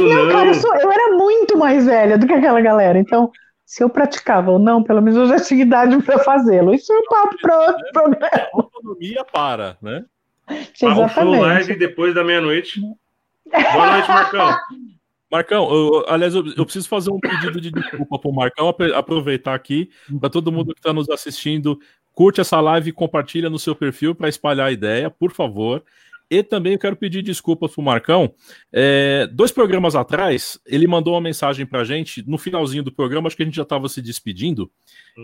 [0.00, 2.98] Não, cara, eu, sou- eu era muito mais velha do que aquela galera.
[2.98, 3.30] Então,
[3.64, 6.74] se eu praticava ou não, pelo menos eu já tinha idade para fazê-lo.
[6.74, 8.30] Isso é um papo para outro programa.
[8.52, 10.04] autonomia para, né?
[10.46, 10.58] Para
[11.04, 11.78] o show live Exatamente.
[11.78, 12.80] depois da meia-noite.
[12.80, 14.56] Boa noite, Marcão.
[15.30, 18.94] Marcão, eu- eu- aliás, eu, eu preciso fazer um pedido de desculpa pro Marcão, apre-
[18.94, 19.90] aproveitar aqui,
[20.20, 21.78] para todo mundo que está nos assistindo,
[22.12, 25.82] curte essa live e compartilha no seu perfil para espalhar a ideia, por favor.
[26.30, 28.32] E também eu quero pedir desculpas pro Marcão.
[28.72, 33.36] É, dois programas atrás, ele mandou uma mensagem pra gente, no finalzinho do programa, acho
[33.36, 34.70] que a gente já estava se despedindo,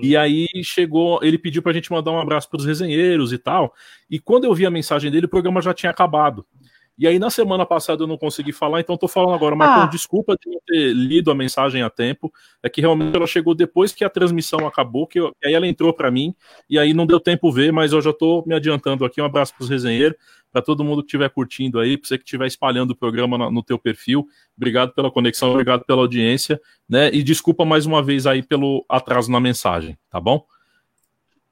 [0.00, 3.74] e aí chegou, ele pediu pra gente mandar um abraço pros resenheiros e tal,
[4.08, 6.46] e quando eu vi a mensagem dele, o programa já tinha acabado.
[6.98, 9.56] E aí, na semana passada, eu não consegui falar, então tô falando agora.
[9.56, 9.86] Marcão, Ah.
[9.86, 12.30] desculpa de não ter lido a mensagem a tempo.
[12.62, 15.92] É que realmente ela chegou depois que a transmissão acabou, que, eu- aí ela entrou
[15.94, 16.34] para mim,
[16.68, 19.22] e aí não deu tempo ver, mas eu já tô me adiantando aqui.
[19.22, 20.16] Um abraço pros resenheiros,
[20.52, 23.50] para todo mundo que estiver curtindo aí, pra você que estiver espalhando o programa no,
[23.50, 24.26] no teu perfil.
[24.56, 27.10] Obrigado pela conexão, obrigado pela audiência, né?
[27.12, 30.46] E desculpa mais uma vez aí pelo atraso na mensagem, tá bom?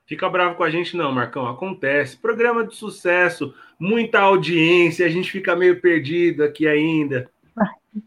[0.05, 1.47] Fica bravo com a gente, não, Marcão.
[1.47, 2.17] Acontece.
[2.17, 7.31] Programa de sucesso, muita audiência, a gente fica meio perdido aqui ainda.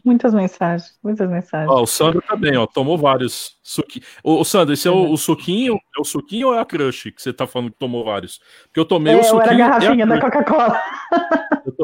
[0.05, 1.69] Muitas mensagens, muitas mensagens.
[1.69, 4.07] Ó, o Sandro também, ó, tomou vários suquinhos.
[4.23, 7.11] Ô, ô, Sandro, esse é o, o suquinho, é o suquinho ou é a crush
[7.11, 8.39] que você tá falando que tomou vários?
[8.65, 9.43] Porque eu tomei É, o ou suquinho.
[9.43, 10.31] era a garrafinha da crush.
[10.33, 10.81] Coca-Cola.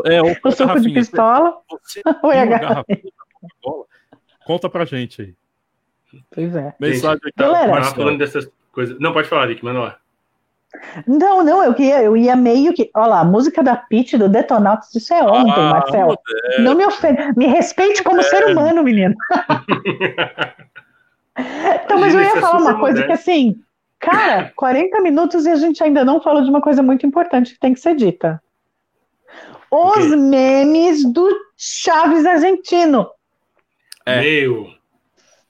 [0.06, 0.94] É, ou O suco de garrafinha.
[0.96, 1.58] pistola.
[1.70, 3.02] Você Ou é a garrafinha.
[3.04, 3.86] da Coca-Cola?
[4.46, 5.36] Conta pra gente aí.
[6.32, 6.74] Pois é.
[6.80, 7.84] Mensagem aqui, Galera.
[7.84, 8.98] Falando dessas coisas.
[9.00, 9.98] Não, pode falar, Vicky, manda lá.
[11.08, 12.92] Não, não, eu ia, eu ia meio que.
[12.96, 16.18] Olha lá, a música da Pitty do Detonautas, isso é ontem, Ah, Marcelo.
[16.60, 17.34] Não me ofenda.
[17.36, 19.16] Me respeite como ser humano, menino.
[21.84, 23.62] Então, mas eu ia é falar uma super coisa que assim,
[23.98, 27.60] cara, 40 minutos e a gente ainda não falou de uma coisa muito importante que
[27.60, 28.42] tem que ser dita.
[29.72, 30.16] Os quê?
[30.16, 33.10] memes do Chaves argentino.
[34.06, 34.22] É.
[34.22, 34.68] Meu.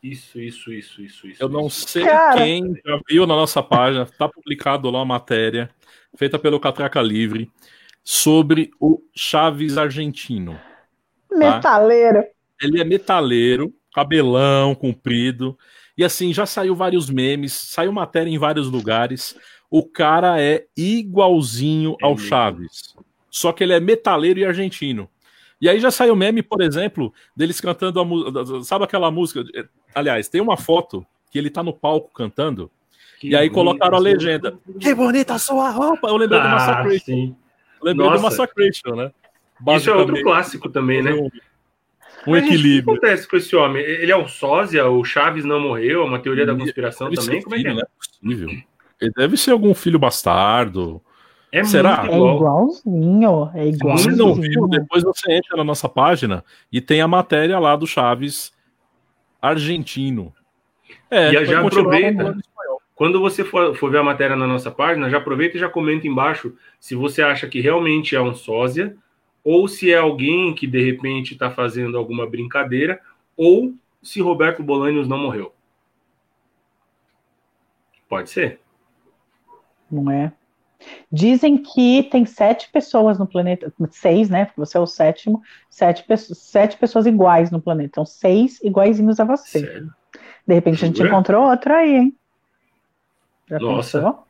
[0.02, 1.44] Isso, isso, isso, isso, isso.
[1.44, 2.42] Eu não sei Cara.
[2.42, 5.70] quem já viu na nossa página, tá publicado lá uma matéria
[6.16, 7.52] feita pelo Catraca Livre
[8.04, 10.60] sobre o Chaves argentino.
[11.30, 12.24] Metaleiro.
[12.62, 15.58] Ele é metaleiro, cabelão comprido.
[15.98, 19.38] E assim, já saiu vários memes, saiu matéria em vários lugares.
[19.70, 22.18] O cara é igualzinho ao.
[22.18, 22.96] Chaves.
[23.30, 25.10] Só que ele é metaleiro e argentino.
[25.62, 28.64] E aí já saiu meme, por exemplo, deles cantando a música.
[28.64, 29.44] Sabe aquela música?
[29.94, 32.70] Aliás, tem uma foto que ele tá no palco cantando.
[33.20, 34.58] Que e aí colocaram a legenda.
[34.80, 36.08] Que bonita a sua roupa!
[36.08, 37.06] Eu lembrei do Ah, Massacration.
[37.06, 37.36] sim.
[37.82, 38.24] Eu lembrei do Nossa.
[38.24, 39.12] Massacration, né?
[39.76, 41.12] Isso é outro clássico também, né?
[41.14, 41.30] Um,
[42.28, 42.96] um equilíbrio.
[42.96, 43.84] O que acontece com esse homem?
[43.84, 44.88] Ele é um sósia?
[44.90, 46.02] O Chaves não morreu?
[46.02, 47.42] É uma teoria da conspiração Deve também?
[47.42, 47.72] Como é que é?
[47.72, 48.50] filho, Não é possível.
[49.02, 51.02] Ele deve ser algum filho bastardo.
[51.52, 52.02] É Será?
[52.02, 52.36] muito É igual.
[52.38, 53.52] igualzinho.
[53.56, 54.12] É Se igualzinho.
[54.16, 57.88] você não viu, depois você entra na nossa página e tem a matéria lá do
[57.88, 58.52] Chaves
[59.42, 60.34] argentino.
[61.10, 62.38] É, E já aproveita.
[62.96, 66.06] Quando você for, for ver a matéria na nossa página, já aproveita e já comenta
[66.06, 68.96] embaixo se você acha que realmente é um sósia
[69.44, 73.00] ou se é alguém que de repente está fazendo alguma brincadeira
[73.38, 75.54] ou se Roberto Bolanios não morreu.
[78.10, 78.60] Pode ser.
[79.90, 80.34] Não é?
[81.12, 84.46] Dizem que tem sete pessoas no planeta, seis, né?
[84.46, 87.90] Porque você é o sétimo, sete, sete pessoas iguais no planeta.
[87.90, 89.60] Então, seis iguaizinhos a você.
[89.60, 89.94] Sério.
[90.48, 92.16] De repente a gente encontrou outro aí, hein?
[93.50, 94.00] Já Nossa.
[94.00, 94.28] pensou?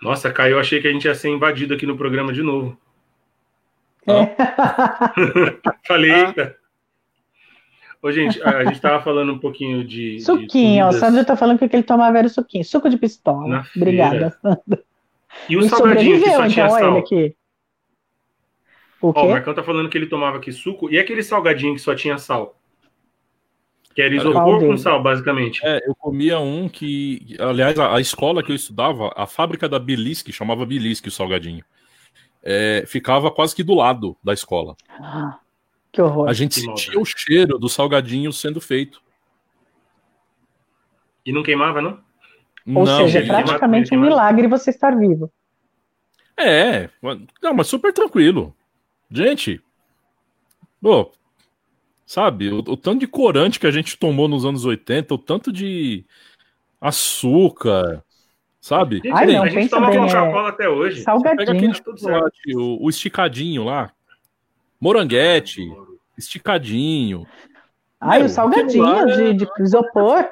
[0.00, 2.78] Nossa, Caio, eu achei que a gente ia ser invadido aqui no programa de novo.
[4.06, 4.34] É.
[5.86, 6.18] Falei, Ah.
[6.28, 6.56] eita.
[8.00, 10.16] Ô, gente, a, gente tava falando um pouquinho de.
[10.16, 10.90] de Suquinho, ó.
[10.90, 10.92] O.
[10.92, 12.64] Sandro tá falando que ele tomava era suquinho.
[12.64, 13.66] Suco de pistola.
[13.74, 14.84] Obrigada, Sandro.
[15.48, 16.96] E o Ele salgadinho que só tinha então, sal.
[16.98, 17.36] aqui.
[19.00, 19.30] O Ó, o?
[19.30, 20.90] Marcão tá falando que ele tomava aqui suco.
[20.90, 22.58] E aquele salgadinho que só tinha sal?
[23.94, 25.60] Que era isopor com sal, basicamente.
[25.64, 29.78] É, eu comia um que, aliás, a, a escola que eu estudava, a fábrica da
[29.78, 31.64] Bilisque, chamava Bilisque o salgadinho,
[32.42, 34.76] é, ficava quase que do lado da escola.
[34.88, 35.38] Ah,
[35.92, 36.28] que horror.
[36.28, 39.02] A gente Que sentia o cheiro do salgadinho sendo feito.
[41.24, 42.00] E não queimava, não?
[42.74, 45.32] Ou Não, seja, é ele- praticamente um milagre você estar vivo.
[46.36, 46.88] É,
[47.42, 48.54] não, mas super tranquilo.
[49.10, 49.60] Gente,
[50.80, 51.10] pô,
[52.06, 55.50] sabe, o, o tanto de corante que a gente tomou nos anos 80, o tanto
[55.52, 56.04] de
[56.80, 58.04] açúcar,
[58.60, 59.00] sabe?
[59.12, 60.96] Ai, não, a gente toma bem, é Coca-Cola até hoje.
[61.04, 61.74] Pega Salgadinho.
[61.74, 63.90] chocolate, o, o esticadinho lá,
[64.80, 65.62] moranguete,
[66.16, 67.26] esticadinho.
[68.00, 70.30] Ai, Meu, o salgadinho de, é- de isopor.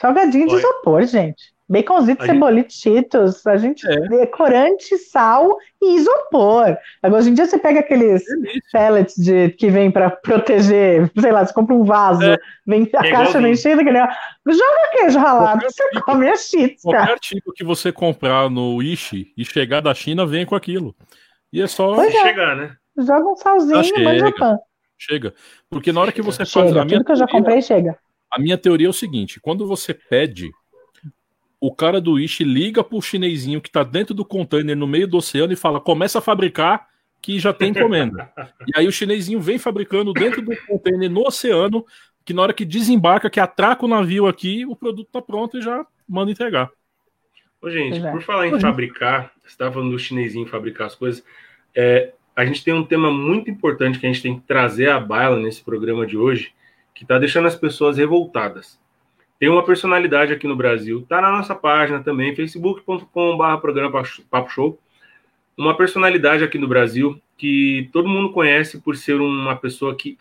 [0.00, 0.60] Salgadinho de Olha.
[0.60, 1.52] isopor, gente.
[1.68, 4.26] Baconzito, A gente- cebolito, cheetos, a gente É.
[4.26, 6.76] corante, sal e isopor.
[7.00, 8.60] Agora, hoje em dia você pega aqueles Delícia.
[8.72, 12.36] pellets de, que vem para proteger, sei lá, você compra um vaso, É.
[12.66, 16.04] vem, a É caixa vem cheia daquele, joga queijo ralado, Qualquer você tipo.
[16.04, 17.12] come a cheats, Qualquer cara.
[17.12, 20.92] artigo que você comprar no Wish e chegar da China, vem com aquilo.
[21.52, 21.94] E é só.
[21.94, 22.22] Pois é.
[22.22, 22.72] Chegar, né?
[22.98, 24.32] Joga um salzinho, Ah, chega.
[24.36, 24.58] pan.
[24.98, 25.34] Chega.
[25.70, 26.50] Porque na hora que você faz.
[26.50, 27.96] Chega, A minha, tudo que eu já comprei chega.
[28.30, 30.50] A minha teoria é o seguinte: quando você pede,
[31.60, 35.16] o cara do Wish liga pro chinesinho que tá dentro do container no meio do
[35.16, 36.88] oceano e fala: começa a fabricar
[37.20, 38.32] que já tem encomenda.
[38.66, 41.84] e aí o chinesinho vem fabricando dentro do container no oceano,
[42.24, 45.62] que na hora que desembarca, que atraca o navio aqui, o produto tá pronto e
[45.62, 46.70] já manda entregar.
[47.60, 48.10] Ô, gente, é.
[48.10, 48.60] por falar em é.
[48.60, 51.22] fabricar, você estava falando do chinesinho fabricar as coisas.
[51.74, 54.98] é, a gente tem um tema muito importante que a gente tem que trazer à
[54.98, 56.54] baila nesse programa de hoje,
[56.94, 58.78] que está deixando as pessoas revoltadas.
[59.38, 64.78] Tem uma personalidade aqui no Brasil, tá na nossa página também, facebook.com.br programa Papo Show.
[65.56, 70.18] Uma personalidade aqui no Brasil que todo mundo conhece por ser uma pessoa que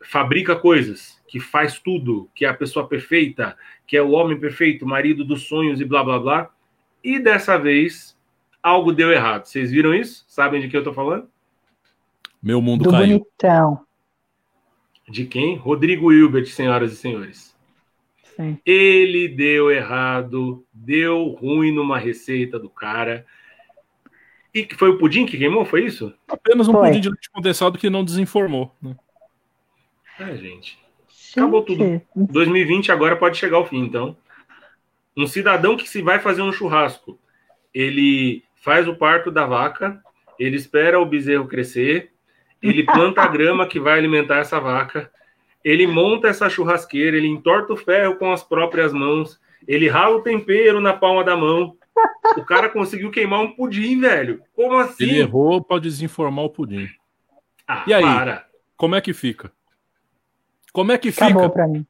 [0.00, 3.56] fabrica coisas, que faz tudo, que é a pessoa perfeita,
[3.86, 6.50] que é o homem perfeito, marido dos sonhos e blá blá blá.
[7.04, 8.18] E dessa vez
[8.60, 9.44] algo deu errado.
[9.44, 10.24] Vocês viram isso?
[10.26, 11.28] Sabem de que eu tô falando?
[12.42, 13.18] Meu mundo Do caiu.
[13.20, 13.85] bonitão.
[15.08, 15.56] De quem?
[15.56, 17.54] Rodrigo Hilbert, senhoras e senhores.
[18.36, 18.58] Sim.
[18.66, 23.24] Ele deu errado, deu ruim numa receita do cara.
[24.52, 26.12] E que foi o pudim que queimou, foi isso?
[26.28, 26.88] Apenas um Foi.
[26.88, 28.74] pudim de leite condensado que não desinformou.
[28.80, 28.96] né?
[30.18, 30.78] É, gente.
[31.36, 31.84] Acabou tudo.
[31.84, 34.16] Gente, 2020 agora pode chegar ao fim, então.
[35.16, 37.18] Um cidadão que se vai fazer um churrasco,
[37.72, 40.02] ele faz o parto da vaca,
[40.38, 42.12] ele espera o bezerro crescer,
[42.62, 45.10] ele planta a grama que vai alimentar essa vaca,
[45.64, 50.22] ele monta essa churrasqueira, ele entorta o ferro com as próprias mãos, ele rala o
[50.22, 51.76] tempero na palma da mão.
[52.36, 54.42] O cara conseguiu queimar um pudim, velho.
[54.54, 55.04] Como assim?
[55.04, 56.88] Ele errou para desinformar o pudim.
[57.66, 58.02] Ah, E aí?
[58.02, 58.46] para.
[58.76, 59.50] Como é que fica?
[60.72, 61.54] Como é que acabou fica?
[61.54, 61.86] pra mim.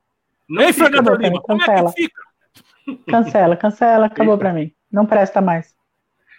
[0.48, 1.92] Não Ei, fica- Fernando Acabou, Lima, como é cancela.
[1.92, 2.22] que fica?
[3.08, 4.72] Cancela, cancela, acabou pra mim.
[4.90, 5.74] Não presta mais.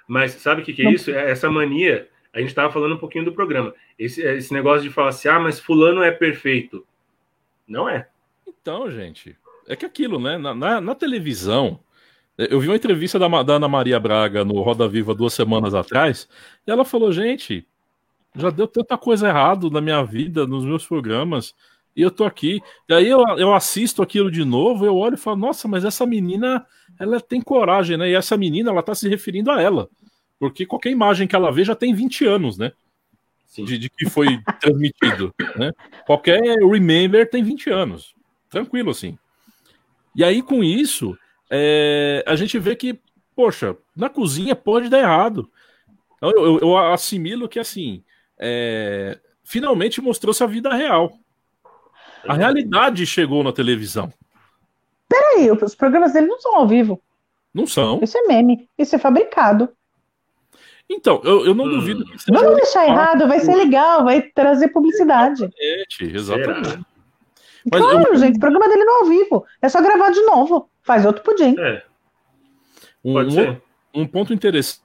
[0.08, 0.92] Mas sabe o que, que é Não.
[0.94, 1.12] isso?
[1.12, 2.08] É essa mania.
[2.34, 3.74] A gente estava falando um pouquinho do programa.
[3.98, 6.86] Esse, esse negócio de falar assim, ah, mas fulano é perfeito.
[7.68, 8.08] Não é.
[8.48, 9.36] Então, gente,
[9.68, 10.38] é que aquilo, né?
[10.38, 11.80] Na, na- na televisão,
[12.38, 16.30] eu vi uma entrevista da, da Ana Maria Braga no Roda Viva duas semanas atrás,
[16.66, 17.66] e ela falou, gente,
[18.36, 21.56] já deu tanta coisa errado na minha vida, nos meus programas,
[21.96, 22.62] e eu tô aqui.
[22.88, 26.06] E aí eu, eu assisto aquilo de novo, eu olho e falo, nossa, mas essa
[26.06, 26.64] menina,
[27.00, 28.10] ela tem coragem, né?
[28.10, 29.90] E essa menina, ela tá se referindo a ela.
[30.40, 32.72] Porque qualquer imagem que ela vê já tem 20 anos, né?
[33.48, 33.64] Sim.
[33.64, 35.34] de, de que foi transmitido.
[35.56, 35.72] Né?
[36.06, 38.14] Qualquer remember tem 20 anos.
[38.50, 39.18] Tranquilo assim.
[40.16, 41.18] E aí, com isso,
[41.50, 43.00] é, a gente vê que,
[43.36, 45.50] poxa, na cozinha pode dar errado.
[46.18, 48.04] Então, eu, eu- eu assimilo que, assim,
[48.38, 51.18] é, finalmente mostrou-se a vida real.
[52.28, 54.12] A realidade chegou na televisão.
[55.08, 57.02] Peraí, os programas dele não são ao vivo.
[57.54, 58.00] Não são.
[58.04, 58.68] Isso é meme.
[58.78, 59.70] Isso é fabricado.
[60.90, 61.70] Então, eu, eu não Hum.
[61.72, 65.44] duvido que seja Vamos deixar errado, vai ser legal, vai trazer publicidade.
[65.44, 66.70] Exatamente, exatamente.
[66.70, 66.86] Será?
[67.70, 69.46] Mas claro, eu- gente, o programa dele não é ao vivo.
[69.62, 70.70] É só gravar de novo.
[70.84, 71.56] Faz outro pudim.
[71.60, 71.84] É,
[73.04, 73.62] um, pode um ser.
[73.94, 74.82] um ponto interessante,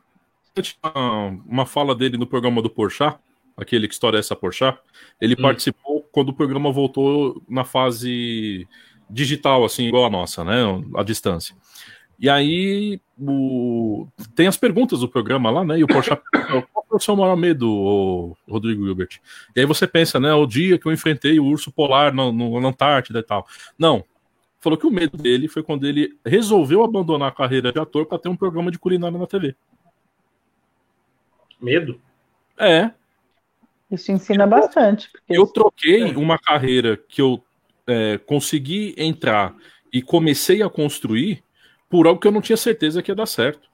[0.82, 3.16] uma, uma fala dele no programa do Porchat,
[3.56, 4.78] aquele que história é essa Porchat,
[5.20, 5.42] ele Hum.
[5.42, 8.66] participou quando o programa voltou na fase
[9.08, 10.54] digital, assim, igual a nossa, né,
[10.96, 11.54] a distância.
[12.22, 14.06] E aí o...
[14.36, 15.88] tem as perguntas do programa lá, né, e o
[16.30, 19.20] perguntou, qual foi o seu maior medo, Rodrigo Gilbert?
[19.56, 22.60] E aí você pensa, né, o dia que eu enfrentei o urso polar no, no,
[22.60, 23.44] na Antártida e tal.
[23.76, 24.04] Não,
[24.60, 28.20] falou que o medo dele foi quando ele resolveu abandonar a carreira de ator para
[28.20, 29.56] ter um programa de culinária na TV.
[31.60, 32.00] Medo?
[32.56, 32.92] É,
[33.90, 35.10] Isso ensina bastante.
[35.10, 36.16] porque eu troquei É.
[36.16, 37.42] uma carreira que eu
[37.84, 39.56] é, consegui entrar
[39.92, 41.42] e comecei a construir
[41.92, 43.68] por algo que eu não tinha certeza que ia dar certo.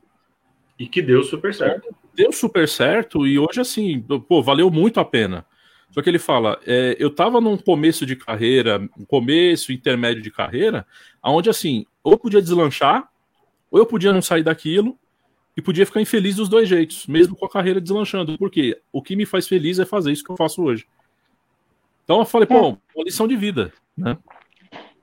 [0.76, 1.94] E que deu super certo.
[2.12, 5.46] Deu super certo e hoje, assim, pô, valeu muito a pena.
[5.92, 10.32] Só que ele fala, é, eu tava num começo de carreira, um começo, intermédio de
[10.32, 10.84] carreira,
[11.22, 13.08] onde, assim, ou eu podia deslanchar,
[13.70, 14.98] ou eu podia não sair daquilo,
[15.56, 18.36] e podia ficar infeliz dos dois jeitos, mesmo com a carreira deslanchando.
[18.36, 20.88] Porque o que me faz feliz é fazer isso que eu faço hoje.
[22.02, 24.18] Então eu falei, pô, uma lição de vida, né?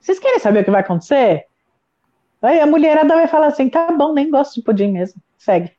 [0.01, 1.45] Vocês querem saber o que vai acontecer?
[2.45, 5.21] Aí a mulherada vai falar assim: tá bom, nem gosto de pudim mesmo.
[5.37, 5.71] Segue.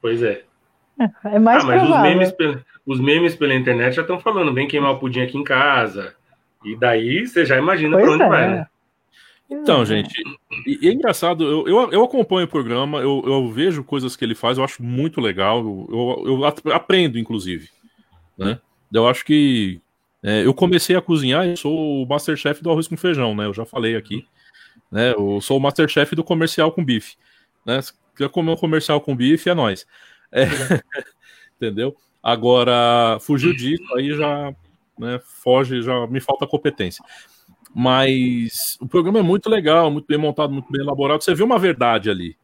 [0.00, 0.44] Pois é.
[1.24, 2.10] É mais ah, mas os provável.
[2.10, 5.44] memes, pela, os memes pela internet já estão falando, vem queimar o pudim aqui em
[5.44, 6.14] casa.
[6.64, 8.28] E daí você já imagina Pois pra onde é.
[8.28, 8.66] vai, né?
[9.50, 10.14] Então, gente,
[10.66, 14.24] e, e é engraçado, eu, eu, eu acompanho o programa, eu, eu vejo coisas que
[14.24, 17.68] ele faz, eu acho muito legal, eu, eu, eu ap- aprendo, inclusive.
[18.38, 18.58] Né?
[18.90, 19.78] Eu acho que
[20.22, 23.44] é, eu comecei a cozinhar, eu sou o Masterchef do arroz com feijão, né?
[23.44, 24.24] Eu já falei aqui.
[24.92, 25.14] Né?
[25.14, 27.16] Eu sou o Masterchef do comercial com bife.
[27.64, 27.80] Né?
[27.80, 27.94] Se
[28.30, 29.86] comer um comercial com bife, é nóis.
[30.30, 30.44] É,
[31.56, 31.96] entendeu?
[32.22, 34.54] Agora, fugiu disso, aí já
[34.98, 37.02] né, foge, já me falta competência.
[37.74, 41.24] Mas o programa é muito legal, muito bem montado, muito bem elaborado.
[41.24, 42.36] Você vê uma verdade ali.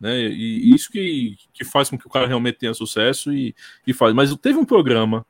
[0.00, 0.22] Né?
[0.22, 3.54] E isso que, que faz com que o cara realmente tenha sucesso e,
[3.86, 4.14] e faz.
[4.14, 5.26] Mas teve um programa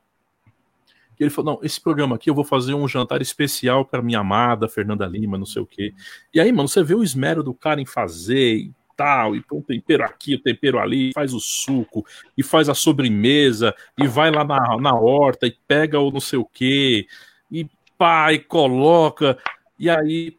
[1.16, 4.18] que ele falou: não, esse programa aqui eu vou fazer um jantar especial para minha
[4.20, 5.94] amada Fernanda Lima, não sei o quê.
[6.32, 9.58] E aí, mano, você vê o esmero do cara em fazer, e tal, e põe
[9.58, 12.04] um tempero aqui, o um tempero ali, faz o suco,
[12.36, 16.38] e faz a sobremesa, e vai lá na, na horta e pega o não sei
[16.38, 17.06] o quê,
[17.50, 19.38] e pá, e coloca,
[19.78, 20.36] e aí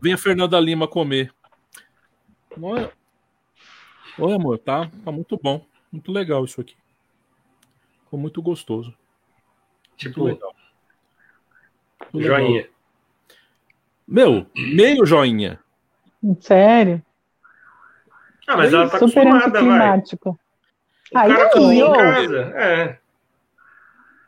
[0.00, 1.32] vem a Fernanda Lima comer.
[4.18, 6.74] Oi amor, tá, tá muito bom, muito legal isso aqui.
[8.04, 8.94] Ficou muito gostoso.
[9.96, 10.54] Tipo, legal.
[12.14, 12.68] Joinha.
[14.06, 15.58] Meu, meio joinha.
[16.40, 17.02] Sério?
[18.46, 19.98] Ah, mas ela tá Super acostumada, vai.
[19.98, 22.98] O Aí cara tá em casa, é.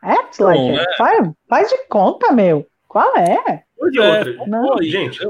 [0.03, 0.97] É, like, é.
[0.97, 2.67] Faz, faz de conta, meu.
[2.87, 3.35] Qual é?
[3.45, 4.47] É, outra.
[4.47, 4.83] Não.
[4.83, 5.21] Gente,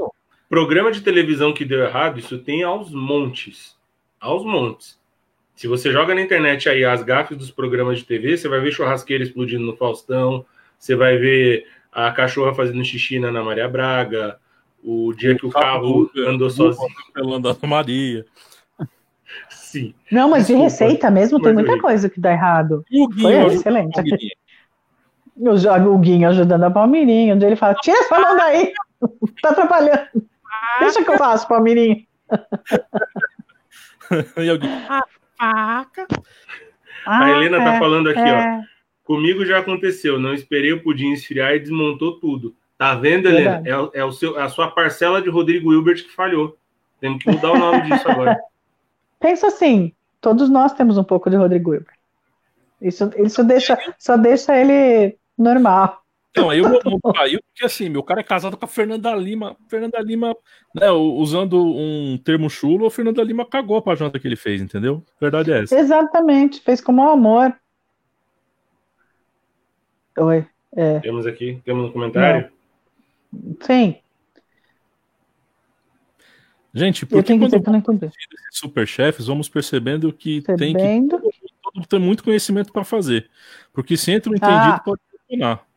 [0.47, 3.75] programa de televisão que deu errado, isso tem aos montes.
[4.19, 4.98] Aos montes.
[5.59, 8.71] Se você joga na internet aí as gafes dos programas de TV, você vai ver
[8.71, 10.45] churrasqueira explodindo no Faustão,
[10.77, 14.39] você vai ver a cachorra fazendo xixi na Ana Maria Braga,
[14.81, 16.87] o dia que o carro andou sozinho.
[17.13, 18.25] Pela Maria.
[19.49, 19.93] Sim.
[20.09, 20.59] Não, mas Desculpa.
[20.59, 22.85] de receita mesmo tem muita coisa que dá errado.
[22.89, 23.99] E o Guinho Foi excelente.
[25.35, 28.71] O, o Guinho ajudando a Palmirinha, onde ele fala: tira essa mão daí,
[29.43, 30.07] tá atrapalhando.
[30.79, 32.01] Deixa que eu faço, Palmirinha.
[34.37, 35.03] e alguém, a
[35.39, 36.07] faca.
[37.05, 38.59] Ah, a Helena tá é, falando aqui, é.
[38.59, 38.61] ó.
[39.03, 42.55] Comigo já aconteceu, não esperei o pudim esfriar e desmontou tudo.
[42.77, 43.63] Tá vendo, Helena?
[43.65, 46.57] É, é, o seu, é a sua parcela de Rodrigo Hilbert que falhou.
[46.99, 48.37] Temos que mudar o nome disso agora.
[49.19, 51.97] Pensa assim, todos nós temos um pouco de Rodrigo Hilbert.
[52.81, 56.01] Isso, isso deixa, só deixa ele normal.
[56.35, 59.57] Não, aí eu não caiu porque assim, meu cara é casado com a Fernanda Lima.
[59.67, 60.35] Fernanda Lima,
[60.75, 65.03] né, usando um termo chulo, a Fernanda Lima cagou pra janta que ele fez, entendeu?
[65.19, 65.77] Verdade é essa.
[65.77, 67.53] Exatamente, fez com mau amor.
[70.17, 70.45] Oi.
[70.75, 70.99] É.
[70.99, 72.49] Temos aqui, temos um comentário?
[73.33, 73.55] Não.
[73.61, 73.95] Sim.
[76.73, 78.11] Gente, porque quando
[78.51, 83.29] super chefes, vamos percebendo que tem que todo, tem muito conhecimento para fazer.
[83.73, 84.81] Porque se entra um entendido, ah.
[84.85, 85.68] pode funcionar.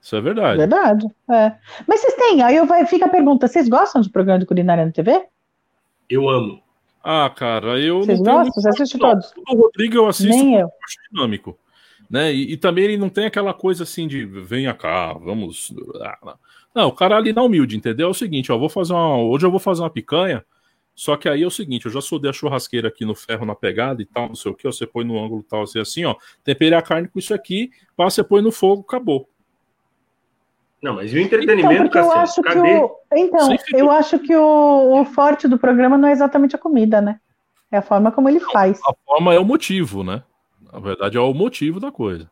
[0.00, 0.58] Isso é verdade.
[0.58, 1.06] Verdade.
[1.30, 1.52] É.
[1.86, 4.84] Mas vocês têm, aí eu vai, fica a pergunta: vocês gostam de programa de culinária
[4.84, 5.26] na TV?
[6.08, 6.62] Eu amo.
[7.02, 8.62] Ah, cara, eu vocês não gostam?
[8.62, 9.32] Você assiste todos?
[9.48, 10.68] O Rodrigo eu assisto Nem eu.
[11.10, 11.58] dinâmico.
[12.08, 12.32] Né?
[12.32, 15.72] E, e, também ele não tem aquela coisa assim de venha cá, vamos.
[16.02, 16.36] Ah,
[16.74, 18.08] não, o cara ali na humilde, entendeu?
[18.08, 19.16] É o seguinte, ó, vou fazer uma.
[19.16, 20.44] Hoje eu vou fazer uma picanha.
[20.94, 23.54] Só que aí é o seguinte, eu já soldei a churrasqueira aqui no ferro na
[23.54, 26.14] pegada e tal, não sei o que, você põe no ângulo tal, assim, assim, ó.
[26.44, 29.26] Temperei a carne com isso aqui, passa, você põe no fogo, acabou.
[30.82, 32.60] Não, mas e o entretenimento, então, eu acho Cadê?
[32.60, 32.96] Que o...
[33.12, 35.00] Então, eu acho que o...
[35.00, 37.20] o forte do programa não é exatamente a comida, né?
[37.70, 38.80] É a forma como ele faz.
[38.86, 40.22] A forma é o motivo, né?
[40.72, 42.30] Na verdade, é o motivo da coisa.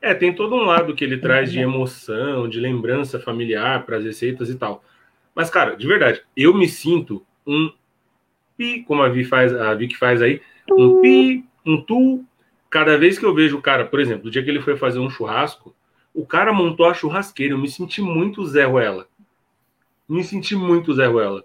[0.00, 4.04] É, tem todo um lado que ele traz de emoção, de lembrança familiar para as
[4.04, 4.82] receitas e tal.
[5.34, 7.70] Mas, cara, de verdade, eu me sinto um
[8.56, 12.24] pi, como a Vi faz, a Vi que faz aí, um pi, um tu.
[12.70, 14.98] Cada vez que eu vejo o cara, por exemplo, o dia que ele foi fazer
[14.98, 15.74] um churrasco,
[16.18, 17.54] o cara montou a churrasqueira.
[17.54, 19.06] Eu me senti muito Zé Ruela.
[20.08, 21.44] Me senti muito Zé Ruela.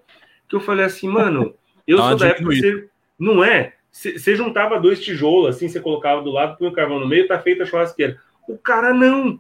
[0.50, 1.54] Que eu falei assim, mano,
[1.88, 2.90] eu sou da época que você.
[3.20, 3.76] Não é?
[3.92, 7.38] Você juntava dois tijolos, assim, você colocava do lado, põe o carvão no meio, tá
[7.38, 8.20] feita a churrasqueira.
[8.50, 9.40] O cara não.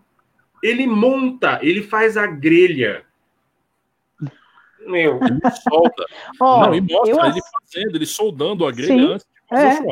[0.61, 3.03] Ele monta, ele faz a grelha.
[4.85, 6.05] Meu, ele solta.
[6.39, 7.25] oh, não, e mostra eu...
[7.25, 9.87] ele fazendo, ele soldando a grelha Sim, antes de fazer é.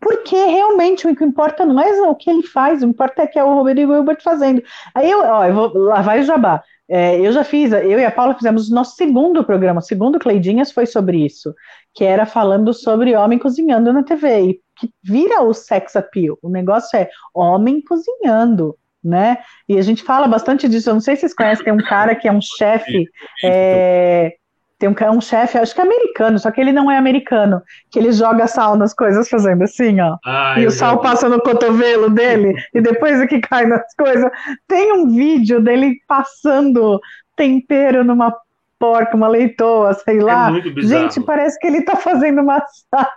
[0.00, 3.26] Porque realmente o que importa não é o que ele faz, o que importa é
[3.26, 4.62] que é o Rodrigo Hilbert fazendo.
[4.94, 6.62] Aí eu, ó, eu vou, lá vai o jabá.
[6.88, 10.18] É, eu já fiz, eu e a Paula fizemos o nosso segundo programa, o segundo
[10.18, 11.54] Cleidinhas foi sobre isso,
[11.94, 16.38] que era falando sobre homem cozinhando na TV, e que vira o sex appeal.
[16.40, 18.74] O negócio é homem cozinhando,
[19.04, 19.38] né?
[19.68, 20.88] E a gente fala bastante disso.
[20.88, 23.04] Eu não sei se vocês conhecem, tem um cara que é um chefe.
[23.44, 24.36] É,
[24.78, 27.60] tem um, um chefe, acho que é americano, só que ele não é americano,
[27.90, 30.16] que ele joga sal nas coisas fazendo assim, ó.
[30.24, 34.30] Ah, e o sal passa no cotovelo dele, e depois é que cai nas coisas.
[34.68, 37.00] Tem um vídeo dele passando
[37.34, 38.34] tempero numa
[38.78, 40.52] porca, uma leitoa, sei é lá.
[40.56, 43.12] É Gente, parece que ele tá fazendo massagem.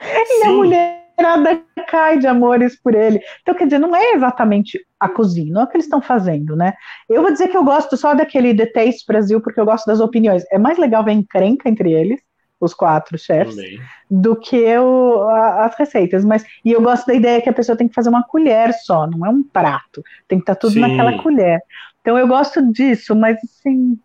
[0.00, 3.20] E a mulher nada cai de amores por ele.
[3.42, 6.56] Então, quer dizer, não é exatamente a cozinha, não é o que eles estão fazendo,
[6.56, 6.74] né?
[7.08, 10.00] Eu vou dizer que eu gosto só daquele The Taste Brasil, porque eu gosto das
[10.00, 10.44] opiniões.
[10.50, 12.20] É mais legal ver encrenca entre eles,
[12.60, 13.80] os quatro chefs, Também.
[14.10, 16.24] do que o, a, as receitas.
[16.24, 19.06] Mas, e eu gosto da ideia que a pessoa tem que fazer uma colher só,
[19.06, 20.02] não é um prato.
[20.26, 20.80] Tem que estar tá tudo Sim.
[20.80, 21.60] naquela colher.
[22.00, 23.98] Então eu gosto disso, mas assim,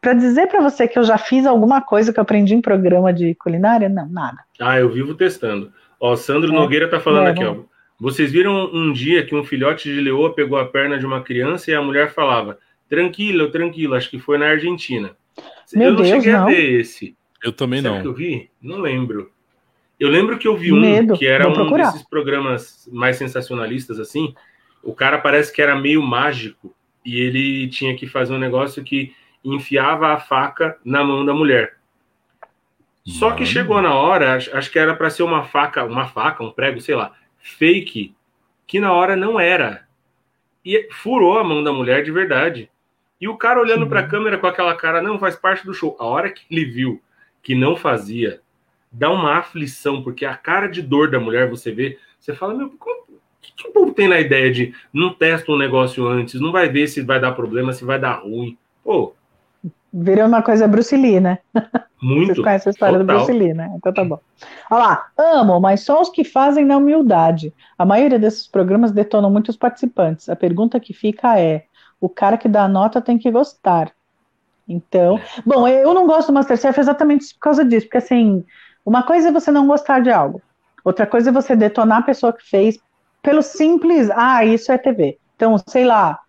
[0.00, 3.12] para dizer para você que eu já fiz alguma coisa que eu aprendi em programa
[3.12, 4.38] de culinária, não, nada.
[4.60, 5.72] Ah, eu vivo testando.
[6.00, 7.56] Ó, Sandro é, Nogueira tá falando é, aqui, ó.
[8.00, 11.70] Vocês viram um dia que um filhote de leoa pegou a perna de uma criança
[11.70, 15.14] e a mulher falava: tranquilo, tranquilo, acho que foi na Argentina.
[15.74, 16.44] Meu eu não Deus, cheguei não.
[16.44, 17.14] a ver esse.
[17.44, 18.02] Eu também Sabe não.
[18.02, 18.50] que eu vi?
[18.60, 19.30] Não lembro.
[19.98, 21.90] Eu lembro que eu vi um Medo, que era vou um procurar.
[21.90, 24.34] desses programas mais sensacionalistas, assim.
[24.82, 26.74] O cara parece que era meio mágico
[27.04, 29.12] e ele tinha que fazer um negócio que
[29.44, 31.74] enfiava a faca na mão da mulher.
[33.04, 36.50] Só que chegou na hora, acho, que era para ser uma faca, uma faca, um
[36.50, 38.14] prego, sei lá, fake,
[38.66, 39.86] que na hora não era.
[40.64, 42.70] E furou a mão da mulher de verdade.
[43.20, 45.96] E o cara olhando para a câmera com aquela cara, não, faz parte do show.
[45.98, 47.02] A hora que ele viu
[47.42, 48.40] que não fazia,
[48.92, 52.70] dá uma aflição, porque a cara de dor da mulher você vê, você fala, meu,
[52.78, 56.40] como, o que, que o povo tem na ideia de não testa um negócio antes,
[56.40, 58.58] não vai ver se vai dar problema, se vai dar ruim.
[58.84, 59.14] Pô,
[59.92, 61.38] Virou uma coisa Bruce Lee, né?
[62.00, 62.26] muito.
[62.26, 63.24] Vocês conhecem a história do Total.
[63.24, 63.72] Bruce Lee, né?
[63.76, 64.18] Então tá bom.
[64.70, 67.52] Olha lá, amo, mas só os que fazem na humildade.
[67.76, 70.28] A maioria desses programas detonam muitos participantes.
[70.28, 71.64] A pergunta que fica é:
[72.00, 73.92] o cara que dá a nota tem que gostar.
[74.68, 78.44] Então, bom, eu não gosto do Masterchef exatamente por causa disso, porque assim,
[78.86, 80.40] uma coisa é você não gostar de algo,
[80.84, 82.78] outra coisa é você detonar a pessoa que fez
[83.20, 85.18] pelo simples, ah, isso é TV.
[85.34, 86.20] Então, sei lá,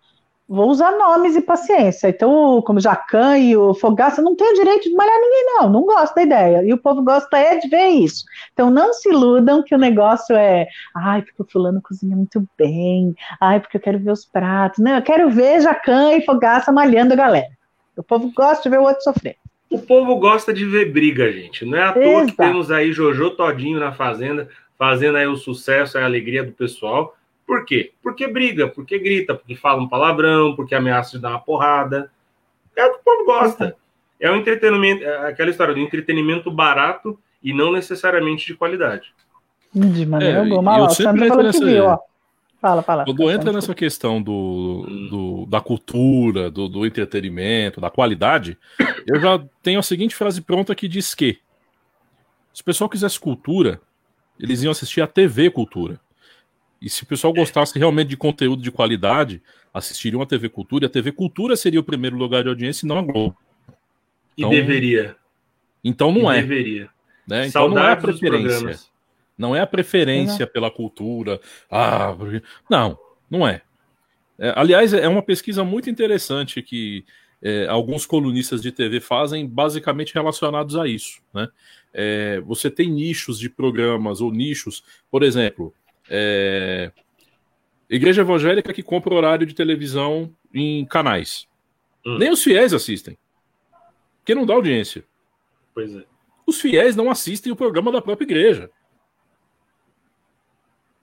[0.52, 2.08] vou usar nomes e paciência.
[2.08, 5.70] Então, como Jacan e o Fogaça não tem o direito de malhar ninguém, não.
[5.70, 6.62] Não gosto da ideia.
[6.62, 8.24] E o povo gosta é de ver isso.
[8.52, 13.14] Então, não se iludam que o negócio é, ai, porque o fulano cozinha muito bem.
[13.40, 14.78] Ai, porque eu quero ver os pratos.
[14.78, 17.48] Não, eu quero ver Jacan e Fogaça malhando a galera.
[17.96, 19.36] O povo gosta de ver o outro sofrer.
[19.70, 21.64] O povo gosta de ver briga, gente.
[21.64, 24.48] Não é à toa que temos aí Jojo Todinho na Fazenda,
[24.78, 27.16] fazendo aí o sucesso e a alegria do pessoal.
[27.46, 27.92] Por quê?
[28.02, 32.10] Porque briga, porque grita, porque fala um palavrão, porque ameaça de dar uma porrada.
[32.76, 33.76] É o que o povo gosta.
[34.20, 39.12] É o entretenimento, é aquela história do entretenimento barato e não necessariamente de qualidade.
[39.74, 40.76] De maneira É, alguma.
[40.76, 41.98] eu lá, o sempre Sandro falou que viu, ó.
[42.60, 43.04] Fala, fala.
[43.04, 48.56] Quando entra nessa questão do, do- da cultura, do, do entretenimento, da qualidade,
[49.04, 51.40] eu já tenho a seguinte frase pronta que diz que
[52.54, 53.80] se o pessoal quisesse cultura,
[54.38, 55.98] eles iam assistir a TV Cultura.
[56.82, 59.40] E se o pessoal gostasse realmente de conteúdo de qualidade,
[59.72, 62.88] assistiriam a TV Cultura, e a TV Cultura seria o primeiro lugar de audiência e
[62.88, 63.36] não a Globo.
[64.36, 65.16] E Então, deveria.
[65.84, 66.42] Então não e é.
[66.42, 66.90] Deveria.
[67.26, 67.46] Né?
[67.46, 68.80] Então não é a preferência.
[69.38, 71.40] Não é a preferência pela cultura.
[71.70, 72.42] Ah, porque...
[72.68, 72.98] não,
[73.30, 73.62] não é.
[74.36, 77.04] É, aliás, é uma pesquisa muito interessante que
[77.40, 81.20] é, alguns colunistas de TV fazem, basicamente relacionados a isso.
[81.32, 81.48] Né?
[81.94, 85.72] É, você tem nichos de programas ou nichos, por exemplo,
[86.14, 86.92] é,
[87.88, 91.48] igreja evangélica que compra horário de televisão em canais.
[92.06, 92.18] Hum.
[92.18, 93.16] Nem os fiéis assistem,
[94.18, 95.04] porque não dá audiência.
[95.74, 96.04] Pois é.
[96.46, 98.70] Os fiéis não assistem o programa da própria igreja.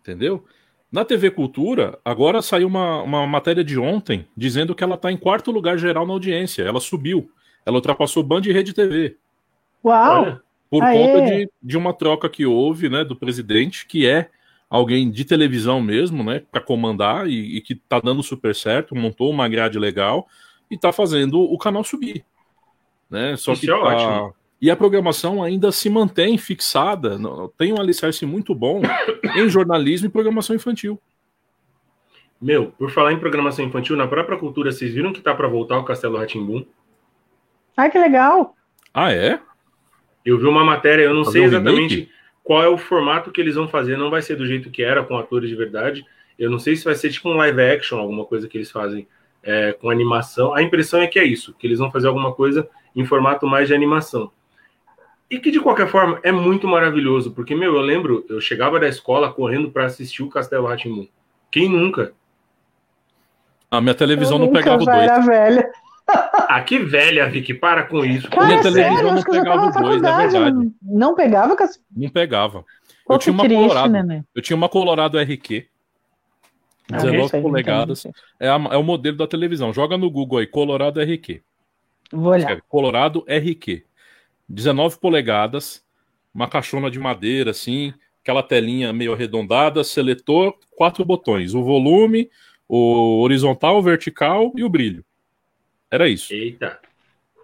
[0.01, 0.45] Entendeu?
[0.91, 5.17] Na TV Cultura, agora saiu uma, uma matéria de ontem dizendo que ela está em
[5.17, 6.63] quarto lugar geral na audiência.
[6.63, 7.31] Ela subiu.
[7.65, 9.17] Ela ultrapassou Band e Rede TV.
[9.83, 10.23] Uau!
[10.23, 10.97] Olha, Por Aê!
[10.97, 14.29] conta de, de uma troca que houve né, do presidente, que é
[14.69, 16.43] alguém de televisão mesmo, né?
[16.51, 20.27] Para comandar e, e que está dando super certo, montou uma grade legal
[20.69, 22.23] e está fazendo o canal subir.
[23.09, 23.35] Né?
[23.35, 24.35] Só Isso que é tá- ótimo.
[24.61, 27.17] E a programação ainda se mantém fixada,
[27.57, 28.81] tem um alicerce muito bom
[29.35, 30.99] em jornalismo e programação infantil.
[32.41, 35.77] Meu, por falar em programação infantil, na própria cultura, vocês viram que tá para voltar
[35.77, 36.65] o Castelo Ratimbum?
[37.75, 38.55] Ai, que legal!
[38.93, 39.39] Ah, é?
[40.25, 42.18] Eu vi uma matéria, eu não Fazer sei um exatamente remake?
[42.49, 45.03] Qual é o formato que eles vão fazer, não vai ser do jeito que era,
[45.03, 46.03] com atores de verdade.
[46.37, 49.07] Eu não sei se vai ser tipo um live action, alguma coisa que eles fazem
[49.43, 50.55] é, com animação.
[50.55, 53.67] A impressão é que é isso, que eles vão fazer alguma coisa em formato mais
[53.67, 54.31] de animação.
[55.29, 58.87] E que de qualquer forma é muito maravilhoso, porque, meu, eu lembro, eu chegava da
[58.87, 61.07] escola correndo para assistir o Castelo Ratimbum.
[61.51, 62.13] Quem nunca?
[63.69, 64.97] A minha televisão Eu não nunca, pegava o 2.
[64.97, 65.71] era velha.
[66.11, 68.29] Ah, que velha, Vicky, para com isso.
[68.29, 70.71] Cara, minha televisão sério, não pegava tava na o dois, é verdade.
[70.81, 71.55] Não pegava.
[71.95, 72.65] Não pegava.
[73.05, 73.91] Pô, Eu tinha uma triste, Colorado.
[73.91, 74.23] neném.
[74.35, 75.67] Eu tinha uma Colorado RQ,
[76.91, 78.05] Ah, 19 não sei, não polegadas.
[78.39, 79.71] É, a- é o modelo da televisão.
[79.73, 81.41] Joga no Google aí, Colorado RQ.
[82.11, 82.39] Vou olhar.
[82.39, 83.83] Escreve, Colorado RQ.
[84.47, 85.83] 19 polegadas,
[86.33, 87.93] uma caixona de madeira, assim,
[88.23, 92.29] aquela telinha meio arredondada, seletor, quatro botões: o volume,
[92.67, 95.05] o horizontal, o vertical e o brilho.
[95.91, 96.33] Era isso.
[96.33, 96.79] Eita.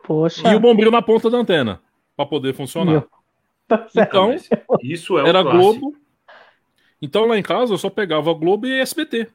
[0.03, 0.51] Poxa.
[0.51, 1.81] E o bombril na ponta da antena,
[2.15, 2.91] para poder funcionar.
[2.91, 3.09] Meu.
[3.95, 4.35] Então,
[4.83, 5.41] isso é era.
[5.41, 5.95] Globo.
[7.01, 9.27] Então lá em casa eu só pegava Globo e SBT.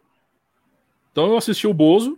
[1.11, 2.16] Então eu assistia o Bozo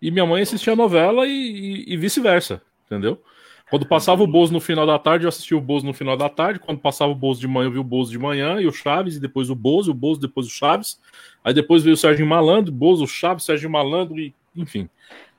[0.00, 3.22] e minha mãe assistia a novela e, e- e vice-versa, entendeu?
[3.70, 6.28] Quando passava o Bozo no final da tarde, eu assistia o Bozo no final da
[6.28, 6.60] tarde.
[6.60, 9.16] Quando passava o Bozo de manhã, eu vi o Bozo de manhã e o Chaves,
[9.16, 11.00] e depois o Bozo, o Bozo, depois o Chaves.
[11.42, 14.88] Aí depois veio o Sérgio Malandro, Bozo, Chaves, Sérgio Malandro e enfim.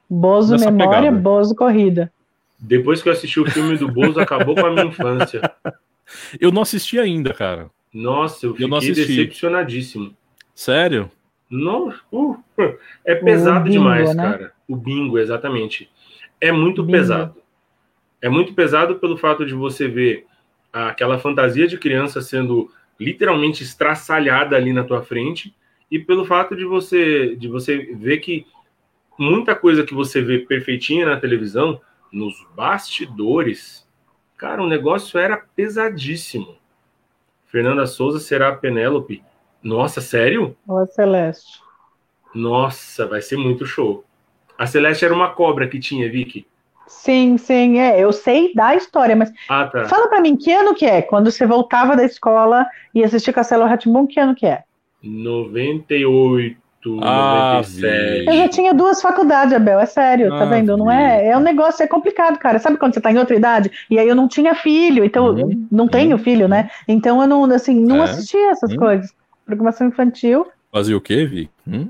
[0.10, 1.18] Bozo Nessa memória, pegada.
[1.18, 2.12] Bozo corrida.
[2.60, 5.42] Depois que eu assisti o filme do Bozo, acabou com a minha infância.
[6.40, 7.70] Eu não assisti ainda, cara.
[7.92, 9.08] Nossa, eu fiquei Eu não assisti.
[9.08, 10.16] decepcionadíssimo.
[10.54, 11.10] Sério?
[11.50, 12.38] Não, uh,
[13.04, 14.24] é pesado bingo, demais, né?
[14.24, 14.54] cara.
[14.68, 15.90] O bingo, exatamente.
[16.40, 16.98] É muito Bingo.
[16.98, 17.36] pesado.
[18.22, 20.28] É muito pesado pelo fato de você ver
[20.72, 25.56] aquela fantasia de criança sendo literalmente estraçalhada ali na tua frente
[25.90, 28.46] e pelo fato de você de você ver que
[29.18, 31.80] muita coisa que você vê perfeitinha na televisão,
[32.12, 33.88] nos bastidores,
[34.38, 36.56] cara, o negócio era pesadíssimo.
[37.46, 39.24] Fernanda Souza será a Penélope.
[39.64, 40.56] Nossa, sério?
[40.68, 41.60] Ou a Celeste.
[42.34, 44.04] Nossa, vai ser muito show.
[44.58, 46.46] A Celeste era uma cobra que tinha, Vicky.
[46.88, 48.00] Sim, sim, é.
[48.00, 49.86] Eu sei da história, mas Ah, tá.
[49.86, 51.02] fala pra mim, que ano que é?
[51.02, 54.64] Quando você voltava da escola e assistia Castelo Ratimbun, que ano que é?
[55.02, 56.58] 98,
[57.02, 58.28] Ah, 97.
[58.28, 60.76] Eu já tinha duas faculdades, Abel, é sério, tá Ah, vendo?
[60.78, 62.60] Não é, é um negócio, é complicado, cara.
[62.60, 63.72] Sabe quando você tá em outra idade?
[63.90, 66.70] E aí eu não tinha filho, então Uhum, não tenho filho, né?
[66.88, 68.78] Então eu não, assim, não É, assistia essas uhum.
[68.78, 69.14] coisas.
[69.46, 71.50] Programação infantil, Fazia o quê, Vi?
[71.66, 71.88] Hum?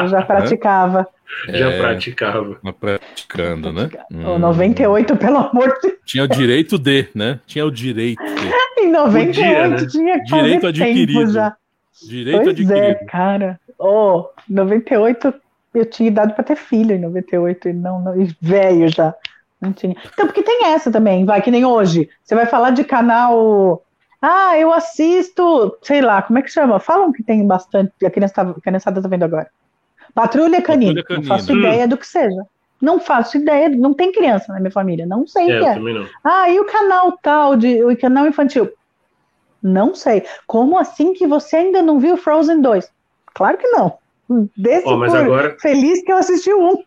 [0.00, 1.06] eu já praticava.
[1.52, 2.56] Já É, praticava.
[2.62, 3.90] mas praticando, né?
[4.10, 4.38] O Hum.
[4.38, 7.40] 98, pelo amor de Tinha o direito de, né?
[7.46, 8.50] Tinha o direito de.
[8.86, 9.86] Em 98 Podia, né?
[9.86, 11.12] tinha que Direito fazer adquirido.
[11.20, 11.54] tempo já.
[12.02, 12.74] Direito pois adquirido.
[12.74, 13.60] é, cara.
[13.78, 15.34] Oh, 98
[15.74, 19.14] eu tinha idade para ter filho em 98 e não, não e velho já.
[19.60, 19.94] Não tinha.
[20.12, 22.08] Então, porque tem essa também, vai, que nem hoje.
[22.22, 23.82] Você vai falar de canal.
[24.20, 26.78] Ah, eu assisto, sei lá, como é que chama?
[26.80, 29.48] Falam que tem bastante, a criançada, a criançada tá vendo agora.
[30.14, 31.02] Patrulha Canina.
[31.02, 31.68] Patrulha Não faço Canina.
[31.68, 32.42] ideia do que seja.
[32.80, 35.78] Não faço ideia, não tem criança na minha família, não sei o É, que é.
[35.78, 36.06] não.
[36.24, 38.70] Ah, e o canal tal, de, o canal infantil?
[39.66, 40.22] Não sei.
[40.46, 42.88] Como assim que você ainda não viu Frozen 2?
[43.34, 43.98] Claro que não.
[44.56, 46.82] Desse Ó, mas por agora feliz que eu assisti o um.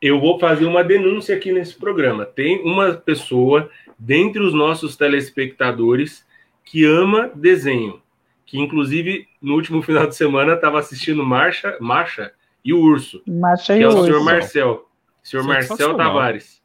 [0.00, 2.24] eu vou fazer uma denúncia aqui nesse programa.
[2.24, 6.26] Tem uma pessoa dentre os nossos telespectadores
[6.64, 8.00] que ama desenho,
[8.46, 12.32] que inclusive no último final de semana estava assistindo Marcha, Marcha
[12.64, 14.04] e o Urso, Macha que e é o urso.
[14.04, 14.88] senhor Marcel.
[15.22, 15.96] Senhor Marcel.
[15.96, 16.61] Tavares.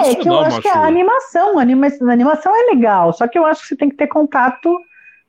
[0.00, 3.38] É, que eu acho que a animação, a anima- a animação é legal, só que
[3.38, 4.76] eu acho que você tem que ter contato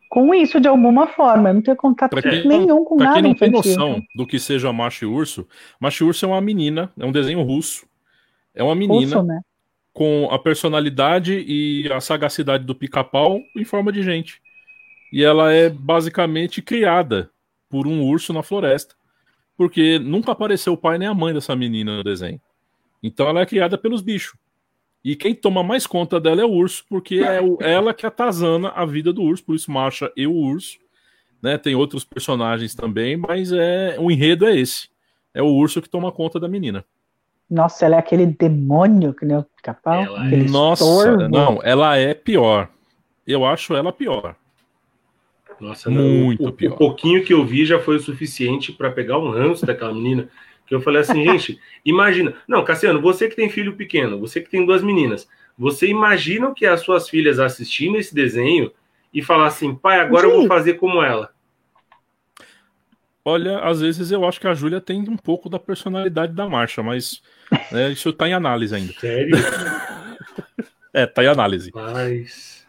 [0.09, 1.49] com isso de alguma forma.
[1.49, 4.25] Eu não tenho contato Pra quem- nenhum com Pra nada quem não tem noção do
[4.25, 5.47] que seja Macho e Urso,
[5.79, 7.85] Macho e Urso é uma menina, é um desenho russo.
[8.55, 9.41] É uma menina Russo, né?
[9.93, 14.41] com a personalidade e a sagacidade do pica-pau em forma de gente.
[15.11, 17.29] E ela é basicamente criada
[17.69, 18.95] por um urso na floresta.
[19.57, 22.39] Porque nunca apareceu o pai nem a mãe dessa menina no desenho.
[23.03, 24.38] Então ela é criada pelos bichos.
[25.03, 28.69] E quem toma mais conta dela é o urso, porque é o- ela que atazana
[28.69, 30.77] a vida do urso, por isso Marcha e o urso.
[31.41, 31.57] Né?
[31.57, 34.89] Tem outros personagens também, mas é o enredo é esse.
[35.33, 36.83] É o urso que toma conta da menina.
[37.49, 40.03] Nossa, ela é aquele demônio que nem o pica-pau.
[40.03, 40.35] Ela é.
[40.43, 41.29] Nossa, estorvo.
[41.29, 42.69] não, ela é pior.
[43.25, 44.35] Eu acho ela pior.
[45.59, 46.73] Nossa, não, Muito o, pior.
[46.73, 50.29] o pouquinho que eu vi já foi o suficiente para pegar um ranço daquela menina.
[50.69, 52.35] Que eu falei assim, gente, imagina.
[52.47, 56.53] Não, Cassiano, você que tem filho pequeno, você que tem duas meninas, você imagina o
[56.53, 58.71] que as suas filhas assistindo esse desenho
[59.11, 60.47] e falar assim, pai, agora eu vou Sim.
[60.47, 61.31] fazer como ela.
[63.25, 66.83] Olha, às vezes eu acho que a Júlia tem um pouco da personalidade da Marcha,
[66.83, 67.21] mas
[67.71, 68.93] né, isso tá em análise ainda.
[68.93, 69.35] Sério?
[70.91, 71.71] É, tá em análise.
[71.73, 72.65] Mas.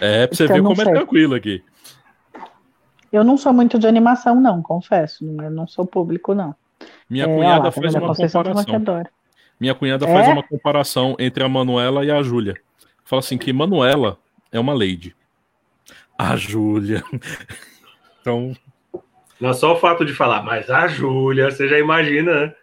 [0.00, 0.94] É, pra você Então, ver como é sei.
[0.94, 1.62] tranquilo aqui.
[3.12, 5.22] Eu não sou muito de animação, não, confesso.
[5.24, 6.54] Eu não sou público, não.
[7.08, 9.04] Minha É, cunhada lá, faz Fernanda uma comparação.
[9.60, 10.12] Minha cunhada É?
[10.12, 12.54] faz uma comparação entre a Manuela e a Júlia.
[13.04, 14.18] Fala assim que Manuela
[14.52, 15.14] é uma lady.
[16.18, 17.02] A Júlia.
[18.20, 18.52] Então,
[19.40, 22.54] Não só o fato de falar, mas a Júlia, você já imagina, né?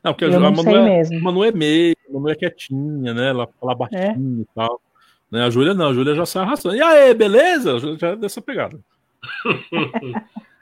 [0.00, 1.18] não, porque a, Eu a não sei Manu, é, mesmo.
[1.18, 3.30] a Manu é meio, a Manu é quietinha, né?
[3.30, 4.80] Ela fala baixinho e tal.
[5.28, 5.42] Né?
[5.44, 6.76] A Júlia não, a Júlia já sai arrastando.
[6.76, 7.74] E aí, beleza?
[7.74, 8.78] A Júlia já é dessa pegada.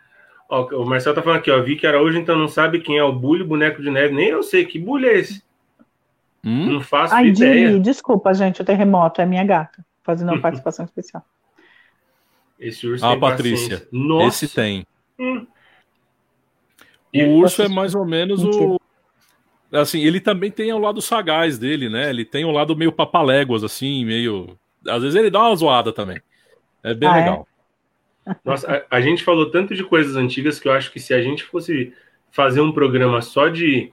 [0.52, 1.62] Ó, o Marcel tá falando aqui, ó.
[1.62, 4.14] Vi que Araújo então não sabe quem é o Bully, boneco de neve.
[4.14, 5.42] Nem eu sei que bully é esse.
[6.44, 6.74] Hum?
[6.74, 7.80] Não faço Ai, ideia.
[7.80, 11.24] Desculpa, gente, o terremoto é minha gata, fazendo uma participação especial.
[12.60, 13.88] Esse urso Ah, tem Patrícia.
[14.28, 14.84] Esse tem.
[15.18, 15.46] Hum.
[17.14, 18.78] O urso é mais ou menos o.
[19.72, 22.10] Assim, ele também tem o lado sagaz dele, né?
[22.10, 24.54] Ele tem o lado meio papaléguas, assim, meio.
[24.86, 26.20] Às vezes ele dá uma zoada também.
[26.82, 27.20] É bem Ah, é?
[27.20, 27.48] legal.
[28.44, 31.22] Nossa, a, a gente falou tanto de coisas antigas que eu acho que se a
[31.22, 31.92] gente fosse
[32.30, 33.92] fazer um programa só de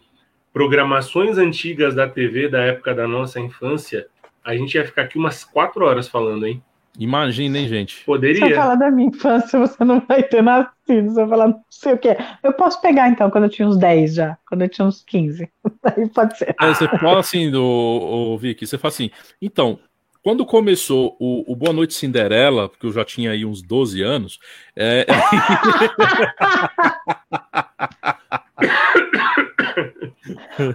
[0.54, 4.08] programações antigas da TV da época da nossa infância,
[4.44, 6.62] a gente ia ficar aqui umas quatro horas falando, hein?
[6.98, 8.04] Imagina, hein, gente?
[8.04, 8.46] Poderia.
[8.46, 11.14] Se eu falar da minha infância, você não vai ter nascido.
[11.14, 12.18] Se eu falar não sei o quê.
[12.44, 14.38] Eu posso pegar, então, quando eu tinha uns 10 já.
[14.48, 15.50] Quando eu tinha uns 15.
[15.84, 16.56] Aí pode ser.
[16.60, 19.12] É, você fala assim, do, o Vicky, você fala assim,
[19.42, 19.80] então,
[20.24, 24.40] quando começou o, o, Boa Noite Cinderela, porque eu já tinha aí uns 12 anos,
[24.76, 25.06] é...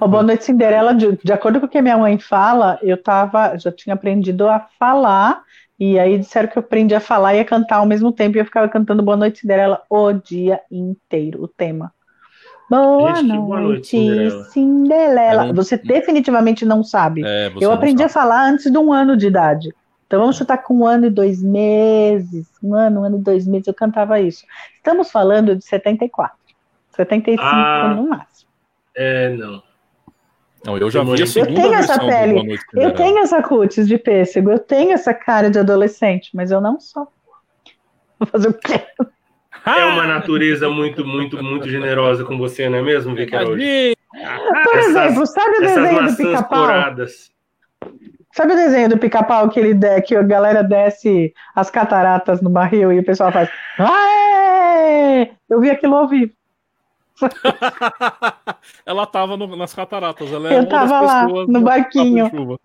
[0.01, 3.59] o Boa Noite Cinderela, de, de, acordo com o que minha mãe fala, eu tava,
[3.59, 5.43] já tinha aprendido a falar,
[5.79, 8.41] e aí disseram que eu aprendi a falar e a cantar ao mesmo tempo, e
[8.41, 11.93] eu ficava cantando Boa Noite Cinderela o dia inteiro, o tema.
[12.69, 14.45] Boa Gente, noite, boa noite Cinderela.
[14.45, 15.53] Cinderela.
[15.53, 17.23] Você definitivamente não sabe.
[17.25, 18.11] É, eu aprendi sabe.
[18.11, 19.75] a falar antes de um ano de idade.
[20.07, 22.47] Então vamos chutar com um ano e dois meses.
[22.63, 24.45] Um ano, um ano e dois meses, eu cantava isso.
[24.77, 26.37] Estamos falando de 74.
[26.97, 28.49] 75 ah, no máximo.
[28.95, 29.63] É, não.
[30.65, 33.99] Não, eu já vi a segunda eu tenho essa pele, eu tenho essa cutis de
[33.99, 37.07] pêssego, eu tenho essa cara de adolescente, mas eu não sou.
[38.19, 38.81] Vou fazer o quê?
[39.67, 45.27] É uma natureza muito, muito, muito generosa com você, não é mesmo, Vicky Por exemplo,
[45.27, 46.67] sabe o desenho do pica-pau?
[48.33, 52.51] Sabe o desenho do pica-pau que, ele de, que a galera desce as cataratas no
[52.51, 53.49] barril e o pessoal faz.
[53.79, 55.31] Aê!
[55.49, 56.33] Eu vi aquilo ao vivo.
[58.85, 60.33] ela tava no, nas cataratas.
[60.33, 62.59] Ela é eu tava lá, no barquinho.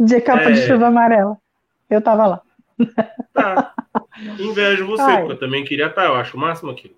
[0.00, 0.52] De, de capa é...
[0.52, 1.36] de chuva amarela.
[1.90, 2.40] Eu tava lá.
[3.32, 3.72] Tá.
[4.38, 5.18] Invejo você, Ai.
[5.18, 6.94] porque eu também queria estar, eu acho o máximo aquilo.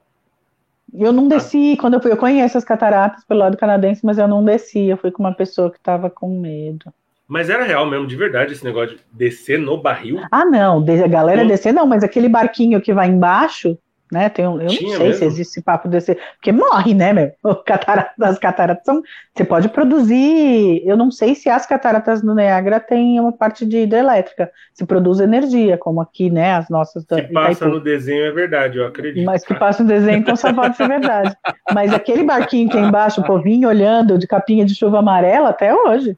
[0.94, 4.28] Eu não desci, quando eu fui, eu conheço as cataratas pelo lado canadense, mas eu
[4.28, 6.92] não desci, eu fui com uma pessoa que estava com medo.
[7.28, 10.20] Mas era real mesmo, de verdade, esse negócio de descer no barril?
[10.30, 13.76] Ah, não, a galera descer não, mas aquele barquinho que vai embaixo,
[14.10, 14.28] né?
[14.28, 15.18] Tem um, eu Tinha não sei mesmo?
[15.18, 17.32] se existe papo desse, porque morre, né, meu?
[18.22, 19.02] as cataratas são,
[19.34, 23.78] você pode produzir, eu não sei se as cataratas do Niágara têm uma parte de
[23.78, 27.74] hidrelétrica, se produz energia, como aqui, né, as nossas da Se passa Itaipu.
[27.74, 29.24] no desenho é verdade, eu acredito.
[29.24, 31.36] Mas que passa no desenho, então só pode ser verdade.
[31.74, 35.74] Mas aquele barquinho que é embaixo, o povinho olhando de capinha de chuva amarela até
[35.74, 36.16] hoje.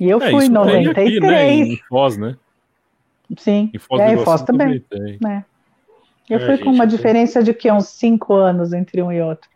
[0.00, 1.08] E eu é, fui em 93.
[1.08, 2.36] Aqui, né, em Foz, né?
[3.38, 4.80] Sim, em Foz, é, em Foz também.
[4.80, 5.18] também.
[5.26, 5.55] É.
[6.28, 9.48] Eu é, fui com uma diferença de que uns cinco anos entre um e outro.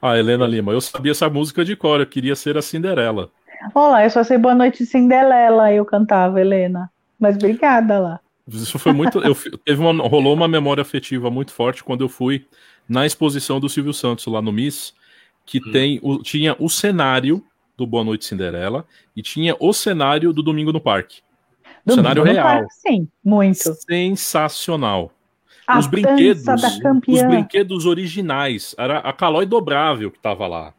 [0.00, 3.30] Ah, Helena Lima, eu sabia essa música de cor, eu queria ser a Cinderela.
[3.74, 6.90] Olá, eu só sei Boa Noite Cinderela, eu cantava, Helena.
[7.18, 8.20] Mas obrigada lá.
[8.46, 9.18] Isso foi muito.
[9.20, 12.46] eu, teve uma, rolou uma memória afetiva muito forte quando eu fui
[12.86, 14.92] na exposição do Silvio Santos lá no Miss,
[15.46, 15.72] que hum.
[15.72, 17.42] tem o, tinha o cenário
[17.74, 18.84] do Boa Noite Cinderela
[19.16, 21.22] e tinha o cenário do Domingo no Parque.
[21.84, 22.46] Domingo cenário real.
[22.46, 23.74] Parque, sim, muito.
[23.74, 25.13] Sensacional.
[25.66, 26.44] A os brinquedos,
[27.08, 28.74] os brinquedos originais.
[28.78, 30.74] Era a Calói dobrável que tava lá.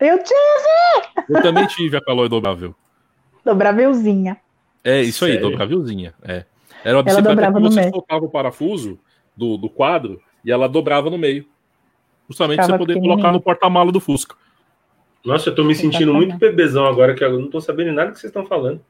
[0.00, 1.26] Eu tive!
[1.28, 2.74] Eu também tive a Calói dobrável.
[3.44, 4.36] Dobrávelzinha.
[4.84, 5.36] É, isso Sério?
[5.36, 6.14] aí, dobrávelzinha.
[6.22, 6.44] É.
[6.84, 8.98] Era uma bicicleta que você soltava o parafuso
[9.36, 11.46] do, do quadro e ela dobrava no meio.
[12.28, 14.36] Justamente para você poder colocar no porta-mala do Fusca.
[15.24, 18.18] Nossa, eu tô me sentindo muito bebezão agora, que eu não tô sabendo nada que
[18.18, 18.80] vocês estão falando.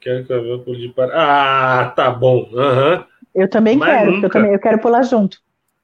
[0.00, 1.12] Quero que eu vou de para.
[1.14, 2.48] Ah, tá bom.
[2.54, 2.98] Aham.
[2.98, 3.15] Uhum.
[3.36, 5.38] Eu também Mas quero, eu também eu quero pular junto.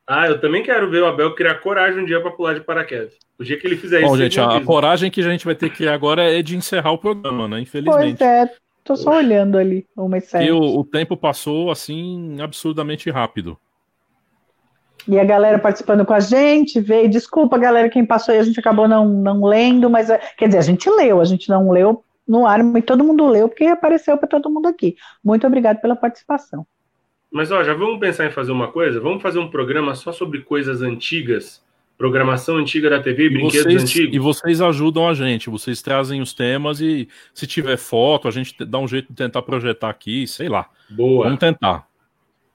[0.06, 3.12] Ah, eu também quero ver o Abel criar coragem um dia para pular de paraquedas.
[3.38, 4.12] O dia que ele fizer Bom, isso.
[4.14, 6.56] Bom, gente, a, a coragem que a gente vai ter que criar agora é de
[6.56, 7.60] encerrar o programa, né?
[7.60, 8.18] Infelizmente.
[8.18, 8.50] Pois é,
[8.82, 10.48] tô só olhando ali umas séries.
[10.48, 13.58] E o, o tempo passou assim absurdamente rápido.
[15.06, 17.08] E a galera participando com a gente, veio.
[17.08, 20.58] Desculpa, galera, quem passou aí, a gente acabou não, não lendo, mas é, quer dizer,
[20.58, 24.16] a gente leu, a gente não leu no ar, mas todo mundo leu porque apareceu
[24.16, 24.96] para todo mundo aqui.
[25.22, 26.66] Muito obrigado pela participação.
[27.32, 29.00] Mas ó, já vamos pensar em fazer uma coisa?
[29.00, 31.64] Vamos fazer um programa só sobre coisas antigas,
[31.96, 34.14] programação antiga da TV, e brinquedos vocês, antigos.
[34.14, 38.62] E vocês ajudam a gente, vocês trazem os temas e se tiver foto, a gente
[38.66, 40.68] dá um jeito de tentar projetar aqui, sei lá.
[40.90, 41.24] Boa.
[41.24, 41.88] Vamos tentar.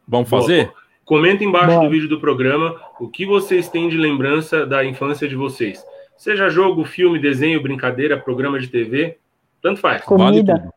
[0.08, 0.42] Vamos Boa.
[0.42, 0.72] fazer?
[1.04, 1.84] Comenta embaixo Boa.
[1.84, 5.84] do vídeo do programa o que vocês têm de lembrança da infância de vocês.
[6.16, 9.18] Seja jogo, filme, desenho, brincadeira, programa de TV,
[9.62, 10.04] tanto faz.
[10.04, 10.54] Comida.
[10.54, 10.70] Vale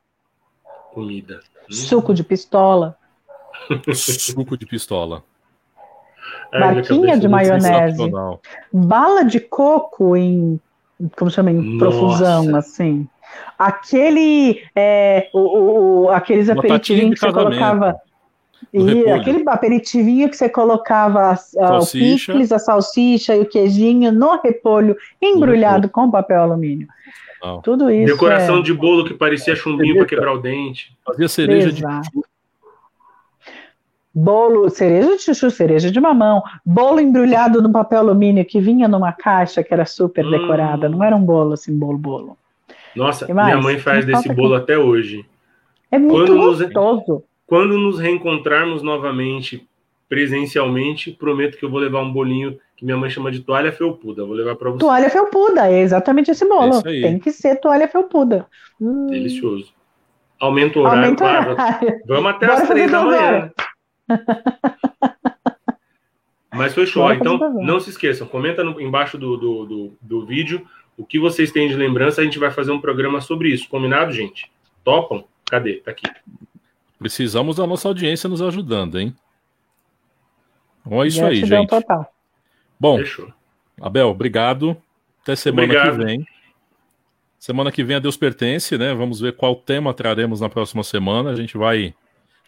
[0.93, 1.41] Comida.
[1.69, 2.97] Suco de pistola.
[3.95, 5.23] Suco de pistola.
[6.53, 8.11] Barquinha de maionese.
[8.73, 10.61] Bala de coco em.
[11.17, 11.51] Como chama?
[11.51, 13.07] Em profusão, assim.
[13.59, 14.63] Aquele.
[14.75, 17.97] É, o, o, aqueles aperitivos que você colocava.
[18.73, 24.41] E aquele aperitivinho que você colocava a, o picles, a salsicha e o queijinho no
[24.41, 26.87] repolho embrulhado com papel alumínio.
[27.43, 27.63] Não.
[27.63, 28.13] Tudo isso.
[28.13, 28.63] Decoração é...
[28.63, 30.95] de bolo que parecia chumbinho para quebrar o dente.
[31.05, 32.11] Fazia cereja Exato.
[32.11, 32.23] de
[34.15, 39.13] bolo, cereja de chuchu, cereja de mamão, bolo embrulhado no papel alumínio que vinha numa
[39.13, 40.31] caixa que era super hum.
[40.31, 42.39] decorada, não era um bolo assim, bolo, bolo.
[42.95, 44.65] Nossa, minha mãe faz desse bolo aqui.
[44.65, 45.25] até hoje.
[45.91, 47.25] É muito quando gostoso.
[47.47, 49.67] Quando nos reencontrarmos novamente
[50.09, 54.25] presencialmente, prometo que eu vou levar um bolinho que minha mãe chama de toalha felpuda.
[54.25, 54.79] Vou levar para você.
[54.79, 56.79] Toalha felpuda, é exatamente esse bolo.
[56.79, 58.47] É Tem que ser toalha felpuda.
[58.81, 59.07] Hum.
[59.07, 59.73] Delicioso.
[60.41, 61.51] Aumenta o horário, Aumenta claro.
[61.53, 62.01] Horário.
[62.07, 63.53] Vamos até Bora as três da manhã.
[66.53, 67.13] Mas foi show.
[67.13, 70.67] Então, não se esqueçam, comenta no, embaixo do, do, do, do, vídeo
[70.97, 72.21] o que vocês têm de lembrança.
[72.21, 73.69] A gente vai fazer um programa sobre isso.
[73.69, 74.51] Combinado, gente?
[74.85, 75.25] Topam?
[75.47, 75.77] Cadê?
[75.77, 76.07] Tá aqui.
[76.99, 79.15] Precisamos da nossa audiência nos ajudando, hein?
[80.85, 81.69] Bom, é isso aí, gente.
[81.69, 82.13] Total.
[82.79, 83.33] Bom, Fechou.
[83.81, 84.77] Abel, obrigado.
[85.23, 85.99] Até semana obrigado.
[85.99, 86.27] que vem.
[87.39, 88.93] Semana que vem a Deus pertence, né?
[88.93, 91.31] Vamos ver qual tema traremos na próxima semana.
[91.31, 91.95] A gente vai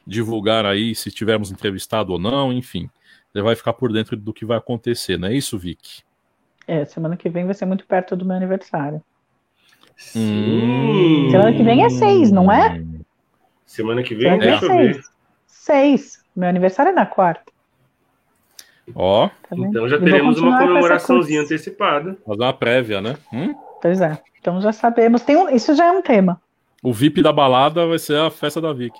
[0.06, 2.88] divulgar aí se tivermos entrevistado ou não, enfim.
[3.32, 6.02] Você vai ficar por dentro do que vai acontecer, não é isso, Vic?
[6.66, 9.02] É, semana que vem vai ser muito perto do meu aniversário.
[10.16, 11.28] Hum.
[11.30, 12.82] Semana que vem é seis, não é?
[13.64, 15.10] Semana que vem, semana que vem é seis.
[15.46, 16.24] Seis.
[16.34, 17.52] Meu aniversário é na quarta.
[18.94, 19.28] Ó.
[19.28, 22.16] Tá então já teremos uma comemoraçãozinha antecipada.
[22.26, 23.16] Fazer uma prévia, né?
[23.32, 23.54] Hum?
[23.80, 24.20] Pois é.
[24.40, 25.22] Então já sabemos.
[25.22, 26.40] Tem um, isso já é um tema.
[26.82, 28.98] O VIP da balada vai ser a festa da Vic.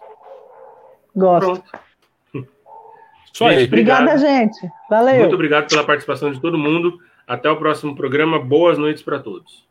[1.15, 1.63] Gosto.
[1.63, 1.93] Pronto.
[3.33, 3.65] Isso aí.
[3.65, 4.59] Obrigada, gente.
[4.91, 5.21] Valeu.
[5.21, 6.99] Muito obrigado pela participação de todo mundo.
[7.27, 8.39] Até o próximo programa.
[8.39, 9.67] Boas noites para todos.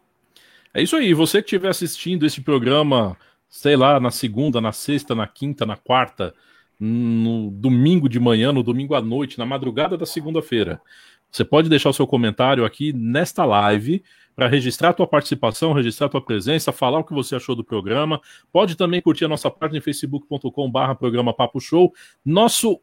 [0.73, 1.13] É isso aí.
[1.13, 3.15] Você que estiver assistindo esse programa,
[3.47, 6.33] sei lá, na segunda, na sexta, na quinta, na quarta,
[6.79, 10.81] no domingo de manhã, no domingo à noite, na madrugada da segunda-feira.
[11.29, 14.03] Você pode deixar o seu comentário aqui nesta live
[14.35, 17.63] para registrar a tua participação, registrar a tua presença, falar o que você achou do
[17.63, 18.21] programa.
[18.51, 21.93] Pode também curtir a nossa página em facebook.com/barra programa Papo Show.
[22.25, 22.79] Nosso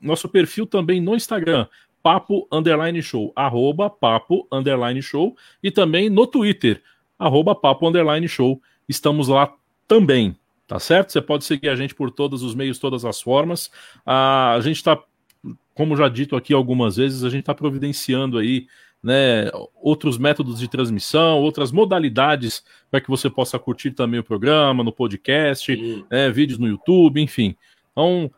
[0.00, 1.66] nosso perfil também no Instagram,
[2.02, 6.82] papo underline show, arroba papo underline show, e também no Twitter,
[7.18, 8.60] arroba papo underline show.
[8.88, 9.52] Estamos lá
[9.88, 10.38] também.
[10.66, 11.12] Tá certo?
[11.12, 13.70] Você pode seguir a gente por todos os meios, todas as formas.
[14.04, 15.00] Ah, a gente está,
[15.74, 18.66] como já dito aqui algumas vezes, a gente está providenciando aí
[19.06, 19.48] né,
[19.80, 24.90] outros métodos de transmissão, outras modalidades para que você possa curtir também o programa no
[24.90, 27.54] podcast, né, vídeos no YouTube, enfim.
[27.92, 28.28] Então,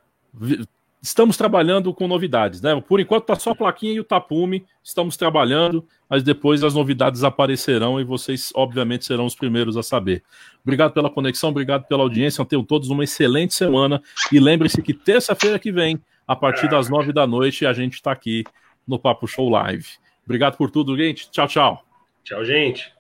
[1.01, 2.79] estamos trabalhando com novidades, né?
[2.87, 7.25] Por enquanto tá só a plaquinha e o tapume, estamos trabalhando, mas depois as novidades
[7.25, 10.23] aparecerão e vocês, obviamente, serão os primeiros a saber.
[10.63, 15.59] Obrigado pela conexão, obrigado pela audiência, tenham todos uma excelente semana e lembre-se que terça-feira
[15.59, 18.45] que vem, a partir das nove da noite, a gente está aqui
[18.87, 19.97] no Papo Show Live.
[20.29, 21.31] Obrigado por tudo, gente.
[21.31, 21.83] Tchau, tchau.
[22.23, 22.93] Tchau, gente.